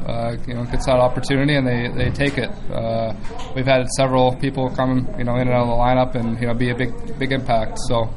uh, 0.06 0.37
you 0.47 0.54
know 0.54 0.64
gets 0.64 0.87
that 0.87 1.00
opportunity 1.00 1.54
and 1.54 1.66
they, 1.66 1.88
they 1.88 2.11
take 2.11 2.38
it. 2.38 2.50
Uh, 2.71 3.14
we've 3.54 3.66
had 3.66 3.87
several 3.97 4.37
people 4.37 4.71
come 4.71 5.09
you 5.18 5.25
know 5.25 5.35
in 5.37 5.49
and 5.49 5.50
out 5.50 5.62
of 5.62 5.68
the 5.68 5.75
lineup 5.75 6.14
and 6.14 6.40
you 6.40 6.47
know 6.47 6.54
be 6.54 6.71
a 6.71 6.75
big 6.75 6.92
big 7.18 7.33
impact. 7.33 7.78
So. 7.88 8.09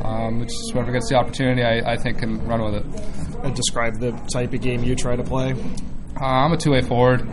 Um, 0.00 0.38
which 0.38 0.52
whoever 0.72 0.92
gets 0.92 1.08
the 1.08 1.16
opportunity, 1.16 1.64
I, 1.64 1.94
I 1.94 1.96
think, 1.96 2.18
can 2.18 2.38
run 2.46 2.62
with 2.62 2.74
it. 2.74 3.44
Uh, 3.44 3.50
describe 3.50 3.98
the 3.98 4.12
type 4.32 4.52
of 4.52 4.60
game 4.60 4.84
you 4.84 4.94
try 4.94 5.16
to 5.16 5.24
play. 5.24 5.56
Uh, 6.20 6.24
I'm 6.24 6.52
a 6.52 6.56
two-way 6.56 6.82
forward. 6.82 7.28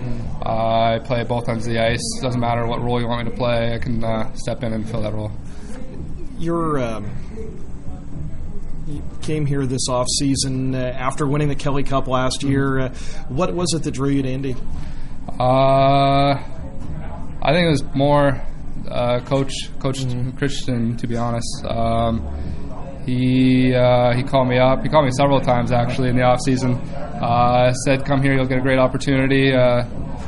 Uh, 0.46 0.96
I 0.96 1.00
play 1.04 1.24
both 1.24 1.50
ends 1.50 1.66
of 1.66 1.74
the 1.74 1.80
ice. 1.80 2.20
Doesn't 2.22 2.40
matter 2.40 2.68
what 2.68 2.82
role 2.82 3.02
you 3.02 3.08
want 3.08 3.26
me 3.26 3.32
to 3.32 3.38
play. 3.38 3.74
I 3.74 3.80
can 3.80 4.04
uh, 4.04 4.32
step 4.36 4.62
in 4.62 4.74
and 4.74 4.88
fill 4.88 5.02
that 5.02 5.14
role. 5.14 5.32
You're 6.38 6.80
um, 6.80 7.10
you 8.86 9.02
came 9.22 9.46
here 9.48 9.66
this 9.66 9.90
off 9.90 10.08
season 10.20 10.76
uh, 10.76 10.78
after 10.78 11.26
winning 11.26 11.48
the 11.48 11.56
Kelly 11.56 11.84
Cup 11.84 12.08
last 12.08 12.42
mm-hmm. 12.42 12.52
year. 12.52 12.80
Uh, 12.80 12.90
what 13.30 13.54
was 13.54 13.74
it 13.74 13.84
that 13.84 13.92
drew 13.92 14.10
you 14.10 14.22
to 14.22 14.30
Indy? 14.30 14.56
Uh, 15.40 16.36
I 17.42 17.52
think 17.52 17.66
it 17.66 17.72
was 17.72 17.84
more 17.96 18.40
uh, 18.88 19.22
coach 19.22 19.54
Coach 19.80 20.00
mm-hmm. 20.00 20.32
Christian. 20.38 20.98
To 20.98 21.08
be 21.08 21.18
honest, 21.18 21.66
um, 21.66 23.02
he 23.06 23.74
uh, 23.74 24.14
he 24.14 24.22
called 24.22 24.48
me 24.48 24.60
up. 24.60 24.84
He 24.84 24.90
called 24.90 25.06
me 25.06 25.12
several 25.18 25.42
times 25.42 25.72
actually 25.72 26.10
in 26.10 26.16
the 26.16 26.24
off 26.24 26.40
season. 26.46 26.80
Uh, 27.26 27.74
said, 27.86 28.06
"Come 28.06 28.22
here, 28.22 28.34
you'll 28.34 28.48
get 28.48 28.60
a 28.60 28.62
great 28.62 28.80
opportunity." 28.80 29.52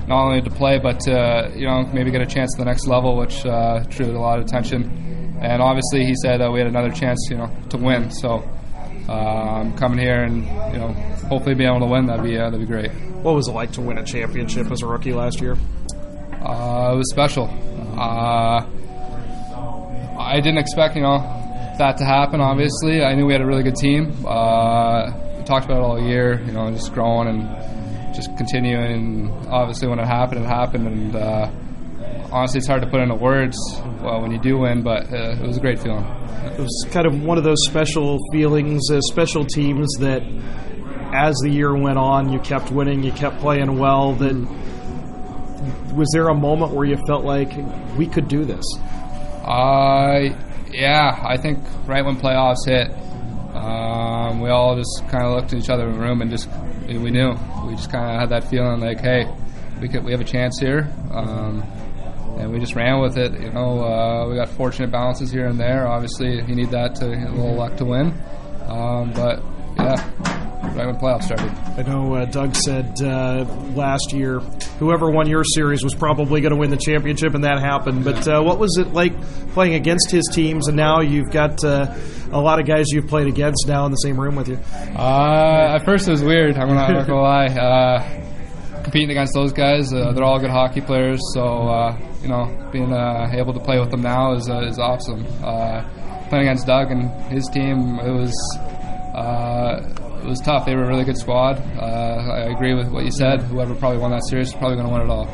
not 0.08 0.24
only 0.24 0.42
to 0.42 0.50
play, 0.50 0.80
but 0.80 1.02
to, 1.02 1.52
you 1.54 1.66
know 1.66 1.84
maybe 1.94 2.12
get 2.12 2.22
a 2.22 2.26
chance 2.26 2.54
to 2.54 2.60
the 2.60 2.66
next 2.66 2.88
level, 2.88 3.18
which 3.18 3.42
drew 3.42 4.18
a 4.18 4.24
lot 4.28 4.40
of 4.40 4.46
attention 4.46 5.08
and 5.40 5.62
obviously 5.62 6.06
he 6.06 6.16
said 6.16 6.42
uh, 6.42 6.50
we 6.52 6.60
had 6.60 6.68
another 6.68 6.92
chance, 6.92 7.28
you 7.30 7.38
know, 7.38 7.50
to 7.70 7.78
win. 7.78 8.10
So 8.12 8.38
um, 9.08 9.76
coming 9.78 10.00
here 10.00 10.24
and 10.24 10.44
you 10.74 10.80
know 10.80 10.94
hopefully 11.30 11.56
being 11.56 11.70
able 11.70 11.82
to 11.82 11.92
win 11.92 12.08
that'd 12.08 12.26
be 12.26 12.38
uh, 12.38 12.50
that'd 12.50 12.60
be 12.60 12.66
great. 12.66 12.92
What 13.22 13.36
was 13.36 13.48
it 13.48 13.52
like 13.52 13.72
to 13.74 13.82
win 13.82 13.98
a 13.98 14.04
championship 14.04 14.72
as 14.72 14.82
a 14.82 14.88
rookie 14.88 15.14
last 15.14 15.42
year? 15.42 15.54
Uh, 15.54 16.94
it 16.94 16.98
was 16.98 17.10
special. 17.12 17.46
Uh, 17.98 18.66
I 20.20 20.36
didn't 20.36 20.58
expect 20.58 20.96
you 20.96 21.04
know 21.04 21.20
that 21.78 21.98
to 21.98 22.06
happen. 22.06 22.42
Obviously, 22.42 23.04
I 23.04 23.14
knew 23.16 23.26
we 23.26 23.34
had 23.34 23.42
a 23.42 23.46
really 23.46 23.64
good 23.64 23.76
team. 23.76 24.26
Talked 25.48 25.66
about 25.66 25.78
it 25.78 25.84
all 25.84 26.02
year, 26.02 26.42
you 26.46 26.52
know, 26.52 26.70
just 26.72 26.94
growing 26.94 27.30
and 27.30 28.14
just 28.14 28.36
continuing. 28.36 28.92
And 28.92 29.48
obviously, 29.48 29.88
when 29.88 29.98
it 29.98 30.06
happened, 30.06 30.44
it 30.44 30.48
happened, 30.48 30.88
and 30.88 31.16
uh, 31.16 31.50
honestly, 32.34 32.58
it's 32.58 32.68
hard 32.68 32.82
to 32.82 32.88
put 32.90 33.00
into 33.00 33.16
words 33.16 33.58
well, 34.02 34.22
when 34.22 34.32
you 34.32 34.40
do 34.40 34.58
win, 34.58 34.84
but 34.84 35.12
uh, 35.14 35.38
it 35.42 35.48
was 35.48 35.56
a 35.56 35.62
great 35.62 35.80
feeling. 35.80 36.04
It 36.04 36.60
was 36.60 36.86
kind 36.92 37.08
of 37.08 37.24
one 37.24 37.38
of 37.38 37.46
those 37.46 37.64
special 37.66 38.20
feelings, 38.34 38.92
uh, 38.92 39.00
special 39.02 39.46
teams 39.46 39.88
that 40.00 40.22
as 41.14 41.38
the 41.38 41.50
year 41.50 41.74
went 41.76 41.98
on, 41.98 42.30
you 42.32 42.40
kept 42.40 42.70
winning, 42.70 43.04
you 43.04 43.14
kept 43.14 43.40
playing 43.40 43.78
well. 43.80 44.14
That 44.16 44.36
was 45.96 46.10
there 46.14 46.28
a 46.28 46.36
moment 46.36 46.74
where 46.74 46.86
you 46.86 46.98
felt 47.08 47.24
like 47.24 47.52
we 47.98 48.06
could 48.08 48.28
do 48.28 48.44
this? 48.44 48.66
Uh, 49.46 50.36
yeah, 50.72 51.24
I 51.26 51.38
think 51.38 51.60
right 51.86 52.04
when 52.04 52.18
playoffs 52.18 52.66
hit, 52.66 52.92
um, 54.28 54.42
we 54.42 54.50
all 54.50 54.76
just 54.76 55.04
kind 55.10 55.24
of 55.24 55.34
looked 55.34 55.54
at 55.54 55.60
each 55.60 55.70
other 55.70 55.88
in 55.88 55.94
the 55.94 56.00
room 56.00 56.22
and 56.22 56.32
just 56.32 56.50
we 56.88 57.12
knew 57.12 57.36
we 57.66 57.76
just 57.76 57.92
kind 57.92 58.06
of 58.06 58.20
had 58.20 58.30
that 58.30 58.50
feeling 58.50 58.80
like, 58.80 59.00
hey, 59.00 59.32
we 59.82 59.88
could 59.88 60.04
we 60.04 60.12
have 60.12 60.22
a 60.22 60.26
chance 60.26 60.60
here. 60.60 60.92
Um, 61.12 61.63
and 62.40 62.52
we 62.52 62.60
just 62.60 62.76
ran 62.76 63.02
with 63.02 63.18
it. 63.18 63.34
You 63.40 63.52
know, 63.52 63.84
uh, 63.84 64.30
we 64.30 64.36
got 64.36 64.50
fortunate 64.50 64.92
balances 64.92 65.32
here 65.32 65.48
and 65.48 65.60
there. 65.60 65.88
Obviously, 65.88 66.36
you 66.36 66.56
need 66.56 66.70
that 66.72 66.96
to 66.96 67.08
a 67.08 67.32
little 67.32 67.56
luck 67.56 67.78
to 67.78 67.86
win. 67.86 68.13
Um, 68.68 69.12
but 69.13 69.44
yeah, 69.78 70.47
right 70.78 70.86
when 70.86 70.96
playoffs 70.98 71.24
started. 71.24 71.50
I 71.78 71.82
know 71.84 72.13
uh, 72.13 72.26
Doug 72.26 72.56
said 72.56 73.02
uh, 73.02 73.46
last 73.74 74.13
year 74.13 74.40
whoever 74.80 75.10
won 75.10 75.28
your 75.28 75.44
series 75.44 75.84
was 75.84 75.96
probably 75.96 76.42
going 76.42 76.54
to 76.54 76.58
win 76.58 76.70
the 76.70 76.78
championship, 76.78 77.34
and 77.34 77.44
that 77.44 77.60
happened. 77.60 78.04
But 78.04 78.28
uh, 78.28 78.42
what 78.42 78.60
was 78.60 78.78
it 78.78 78.94
like 78.94 79.20
playing 79.54 79.74
against 79.74 80.12
his 80.12 80.26
teams, 80.32 80.68
and 80.68 80.78
now 80.78 81.02
you've 81.02 81.32
got 81.32 81.63
uh, 81.63 81.94
a 82.32 82.40
lot 82.40 82.60
of 82.60 82.68
guys 82.68 82.86
you've 82.90 83.08
played 83.08 83.28
against 83.28 83.68
now 83.68 83.86
in 83.86 83.92
the 83.92 83.98
same 83.98 84.20
room 84.20 84.36
with 84.36 84.50
you? 84.50 84.60
Uh, 84.96 85.76
at 85.76 85.86
first, 85.86 86.08
it 86.08 86.12
was 86.12 86.24
weird. 86.24 86.58
I'm 86.58 86.70
not 86.70 86.92
going 86.92 87.06
to 87.06 87.16
lie 87.16 87.46
uh, 87.48 88.84
competing 88.84 89.12
against 89.12 89.34
those 89.34 89.52
guys. 89.52 89.92
Uh, 89.92 90.13
they're 90.13 90.24
all 90.24 90.40
good 90.40 90.52
hockey 90.52 90.82
players, 90.82 91.20
so 91.34 91.68
uh, 91.68 92.00
you 92.22 92.30
know, 92.30 92.70
being 92.72 92.94
uh, 92.94 93.30
able 93.34 93.54
to 93.54 93.60
play 93.60 93.80
with 93.80 93.90
them 93.90 94.02
now 94.02 94.34
is 94.34 94.50
uh, 94.50 94.62
is 94.62 94.80
awesome. 94.80 95.26
Uh, 95.44 95.84
playing 96.30 96.48
against 96.48 96.68
Doug 96.68 96.92
and 96.92 97.10
his 97.32 97.48
team, 97.48 98.00
it 98.00 98.12
was 98.12 98.34
uh, 99.16 99.82
it 100.28 100.30
was 100.30 100.42
tough. 100.42 100.66
They 100.66 100.76
were 100.76 100.84
a 100.84 100.88
really 100.88 101.06
good 101.06 101.18
squad. 101.18 101.60
I 101.80 102.52
agree 102.52 102.74
with 102.74 102.90
what 102.90 103.06
you 103.06 103.12
said. 103.12 103.42
Whoever 103.42 103.74
probably 103.76 104.00
won 104.00 104.12
that 104.12 104.26
series 104.28 104.50
is 104.50 104.54
probably 104.54 104.76
going 104.76 104.88
to 104.88 104.94
win 104.94 105.02
it 105.02 105.10
all 105.10 105.26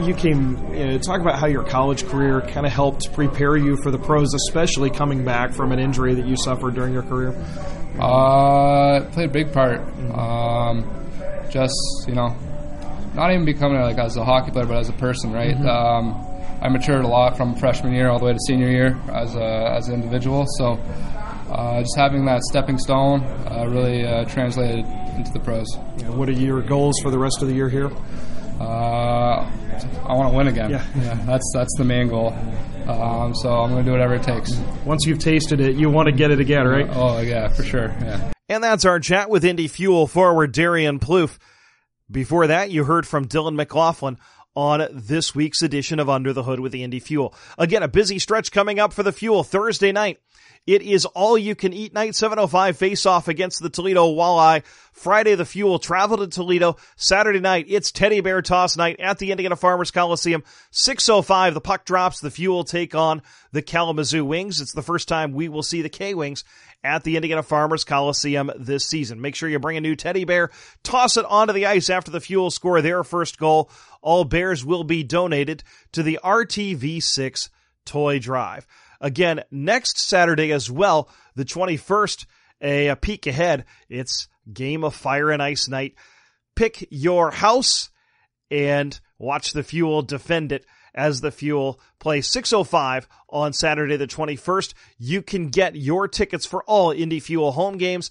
you 0.00 0.14
came 0.14 0.56
you 0.74 0.86
know, 0.86 0.98
talk 0.98 1.20
about 1.20 1.38
how 1.38 1.46
your 1.46 1.62
college 1.62 2.06
career 2.06 2.40
kind 2.40 2.66
of 2.66 2.72
helped 2.72 3.12
prepare 3.12 3.56
you 3.56 3.76
for 3.82 3.90
the 3.90 3.98
pros, 3.98 4.34
especially 4.34 4.90
coming 4.90 5.24
back 5.24 5.52
from 5.52 5.72
an 5.72 5.78
injury 5.78 6.14
that 6.14 6.26
you 6.26 6.36
suffered 6.36 6.74
during 6.74 6.92
your 6.92 7.02
career. 7.02 7.34
Uh, 8.00 9.04
played 9.12 9.28
a 9.28 9.32
big 9.32 9.52
part. 9.52 9.80
Um, 10.14 10.88
just 11.50 11.74
you 12.08 12.14
know, 12.14 12.34
not 13.14 13.30
even 13.32 13.44
becoming 13.44 13.80
like 13.80 13.98
as 13.98 14.16
a 14.16 14.24
hockey 14.24 14.50
player, 14.50 14.66
but 14.66 14.78
as 14.78 14.88
a 14.88 14.94
person, 14.94 15.32
right? 15.32 15.54
Mm-hmm. 15.54 15.66
Um, 15.66 16.26
I 16.62 16.68
matured 16.68 17.04
a 17.04 17.08
lot 17.08 17.36
from 17.36 17.54
freshman 17.56 17.92
year 17.92 18.08
all 18.08 18.18
the 18.18 18.24
way 18.24 18.32
to 18.32 18.38
senior 18.46 18.70
year 18.70 18.98
as 19.12 19.34
a 19.34 19.74
as 19.76 19.88
an 19.88 19.94
individual. 19.94 20.46
So 20.56 20.80
uh, 21.52 21.80
just 21.80 21.96
having 21.96 22.24
that 22.24 22.42
stepping 22.42 22.78
stone 22.78 23.22
uh, 23.22 23.66
really 23.68 24.06
uh, 24.06 24.24
translated 24.24 24.84
into 25.16 25.32
the 25.32 25.40
pros. 25.40 25.66
Yeah, 25.98 26.10
what 26.10 26.28
are 26.28 26.32
your 26.32 26.62
goals 26.62 26.98
for 27.02 27.10
the 27.10 27.18
rest 27.18 27.42
of 27.42 27.48
the 27.48 27.54
year 27.54 27.68
here? 27.68 27.90
Uh, 28.58 29.44
I 30.04 30.14
want 30.14 30.30
to 30.30 30.36
win 30.36 30.48
again. 30.48 30.70
Yeah. 30.70 30.84
that's 31.26 31.50
that's 31.54 31.74
the 31.76 31.84
main 31.84 32.08
goal. 32.08 32.28
Um, 32.88 33.34
so 33.34 33.50
I'm 33.50 33.70
going 33.70 33.84
to 33.84 33.88
do 33.88 33.92
whatever 33.92 34.14
it 34.14 34.22
takes. 34.22 34.54
Once 34.84 35.06
you've 35.06 35.18
tasted 35.18 35.60
it, 35.60 35.76
you 35.76 35.90
want 35.90 36.06
to 36.06 36.12
get 36.12 36.30
it 36.30 36.40
again, 36.40 36.66
right? 36.66 36.88
Oh 36.90 37.20
yeah, 37.20 37.48
for 37.48 37.62
sure. 37.62 37.94
Yeah. 38.00 38.32
And 38.48 38.62
that's 38.62 38.84
our 38.84 38.98
chat 39.00 39.30
with 39.30 39.44
Indy 39.44 39.68
Fuel 39.68 40.06
forward 40.06 40.52
Darian 40.52 40.98
Plouffe. 40.98 41.38
Before 42.10 42.48
that, 42.48 42.70
you 42.70 42.84
heard 42.84 43.06
from 43.06 43.26
Dylan 43.26 43.54
McLaughlin 43.54 44.18
on 44.54 44.86
this 44.92 45.34
week's 45.34 45.62
edition 45.62 45.98
of 45.98 46.10
Under 46.10 46.32
the 46.32 46.42
Hood 46.42 46.60
with 46.60 46.72
the 46.72 46.82
Indy 46.82 47.00
Fuel. 47.00 47.34
Again, 47.56 47.82
a 47.82 47.88
busy 47.88 48.18
stretch 48.18 48.52
coming 48.52 48.78
up 48.78 48.92
for 48.92 49.02
the 49.02 49.12
Fuel 49.12 49.44
Thursday 49.44 49.92
night. 49.92 50.18
It 50.64 50.82
is 50.82 51.06
all 51.06 51.36
you 51.36 51.56
can 51.56 51.72
eat 51.72 51.92
night 51.92 52.14
705 52.14 52.76
face 52.76 53.04
off 53.04 53.26
against 53.26 53.60
the 53.60 53.68
Toledo 53.68 54.06
Walleye. 54.06 54.64
Friday, 54.92 55.34
the 55.34 55.44
Fuel 55.44 55.80
travel 55.80 56.18
to 56.18 56.28
Toledo. 56.28 56.76
Saturday 56.94 57.40
night, 57.40 57.66
it's 57.68 57.90
teddy 57.90 58.20
bear 58.20 58.42
toss 58.42 58.76
night 58.76 59.00
at 59.00 59.18
the 59.18 59.32
Indiana 59.32 59.56
Farmers 59.56 59.90
Coliseum. 59.90 60.44
605, 60.70 61.54
the 61.54 61.60
puck 61.60 61.84
drops. 61.84 62.20
The 62.20 62.30
Fuel 62.30 62.62
take 62.62 62.94
on 62.94 63.22
the 63.50 63.60
Kalamazoo 63.60 64.24
Wings. 64.24 64.60
It's 64.60 64.72
the 64.72 64.82
first 64.82 65.08
time 65.08 65.32
we 65.32 65.48
will 65.48 65.64
see 65.64 65.82
the 65.82 65.88
K 65.88 66.14
Wings 66.14 66.44
at 66.84 67.02
the 67.02 67.16
Indiana 67.16 67.42
Farmers 67.42 67.82
Coliseum 67.82 68.52
this 68.56 68.86
season. 68.86 69.20
Make 69.20 69.34
sure 69.34 69.48
you 69.48 69.58
bring 69.58 69.76
a 69.76 69.80
new 69.80 69.96
teddy 69.96 70.24
bear, 70.24 70.50
toss 70.84 71.16
it 71.16 71.24
onto 71.24 71.52
the 71.52 71.66
ice 71.66 71.90
after 71.90 72.12
the 72.12 72.20
Fuel 72.20 72.52
score 72.52 72.80
their 72.80 73.02
first 73.02 73.36
goal. 73.36 73.68
All 74.00 74.24
bears 74.24 74.64
will 74.64 74.84
be 74.84 75.02
donated 75.02 75.64
to 75.90 76.04
the 76.04 76.20
RTV6 76.22 77.48
toy 77.84 78.20
drive. 78.20 78.64
Again, 79.02 79.42
next 79.50 79.98
Saturday 79.98 80.52
as 80.52 80.70
well, 80.70 81.10
the 81.34 81.44
21st, 81.44 82.26
a, 82.62 82.86
a 82.86 82.96
peek 82.96 83.26
ahead. 83.26 83.64
It's 83.88 84.28
Game 84.50 84.84
of 84.84 84.94
Fire 84.94 85.30
and 85.30 85.42
Ice 85.42 85.68
night. 85.68 85.96
Pick 86.54 86.86
your 86.90 87.32
house 87.32 87.90
and 88.48 88.98
watch 89.18 89.52
the 89.52 89.64
Fuel 89.64 90.02
defend 90.02 90.52
it 90.52 90.64
as 90.94 91.20
the 91.20 91.32
Fuel 91.32 91.80
play 91.98 92.20
605 92.20 93.08
on 93.28 93.52
Saturday 93.52 93.96
the 93.96 94.06
21st. 94.06 94.74
You 94.98 95.20
can 95.20 95.48
get 95.48 95.74
your 95.74 96.06
tickets 96.06 96.46
for 96.46 96.62
all 96.64 96.92
Indy 96.92 97.18
Fuel 97.18 97.52
home 97.52 97.78
games 97.78 98.10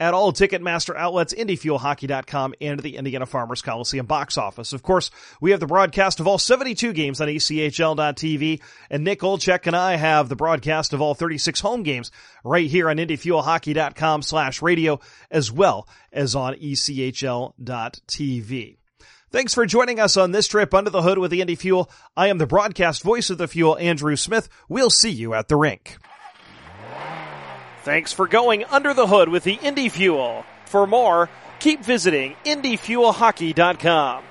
at 0.00 0.14
all 0.14 0.32
Ticketmaster 0.32 0.96
outlets, 0.96 1.32
IndyFuelHockey.com, 1.34 2.54
and 2.60 2.80
the 2.80 2.96
Indiana 2.96 3.26
Farmers 3.26 3.62
Coliseum 3.62 4.06
box 4.06 4.36
office. 4.36 4.72
Of 4.72 4.82
course, 4.82 5.10
we 5.40 5.52
have 5.52 5.60
the 5.60 5.66
broadcast 5.66 6.20
of 6.20 6.26
all 6.26 6.38
72 6.38 6.92
games 6.92 7.20
on 7.20 7.28
ECHL.tv, 7.28 8.60
and 8.90 9.04
Nick 9.04 9.20
Olchek 9.20 9.66
and 9.66 9.76
I 9.76 9.96
have 9.96 10.28
the 10.28 10.36
broadcast 10.36 10.92
of 10.92 11.00
all 11.00 11.14
36 11.14 11.60
home 11.60 11.82
games 11.82 12.10
right 12.42 12.68
here 12.68 12.90
on 12.90 12.96
IndyFuelHockey.com 12.96 14.22
slash 14.22 14.62
radio, 14.62 14.98
as 15.30 15.52
well 15.52 15.88
as 16.12 16.34
on 16.34 16.54
ECHL.tv. 16.54 17.56
Thanks 19.30 19.54
for 19.54 19.66
joining 19.66 19.98
us 19.98 20.16
on 20.16 20.30
this 20.30 20.46
trip 20.46 20.72
under 20.72 20.90
the 20.90 21.02
hood 21.02 21.18
with 21.18 21.32
the 21.32 21.40
Indy 21.40 21.56
Fuel. 21.56 21.90
I 22.16 22.28
am 22.28 22.38
the 22.38 22.46
broadcast 22.46 23.02
voice 23.02 23.30
of 23.30 23.38
the 23.38 23.48
Fuel, 23.48 23.76
Andrew 23.78 24.14
Smith. 24.14 24.48
We'll 24.68 24.90
see 24.90 25.10
you 25.10 25.34
at 25.34 25.48
the 25.48 25.56
rink. 25.56 25.98
Thanks 27.84 28.14
for 28.14 28.26
going 28.26 28.64
under 28.64 28.94
the 28.94 29.06
hood 29.06 29.28
with 29.28 29.44
the 29.44 29.58
Indy 29.62 29.90
Fuel. 29.90 30.46
For 30.64 30.86
more, 30.86 31.28
keep 31.60 31.84
visiting 31.84 32.34
IndyFuelHockey.com. 32.46 34.24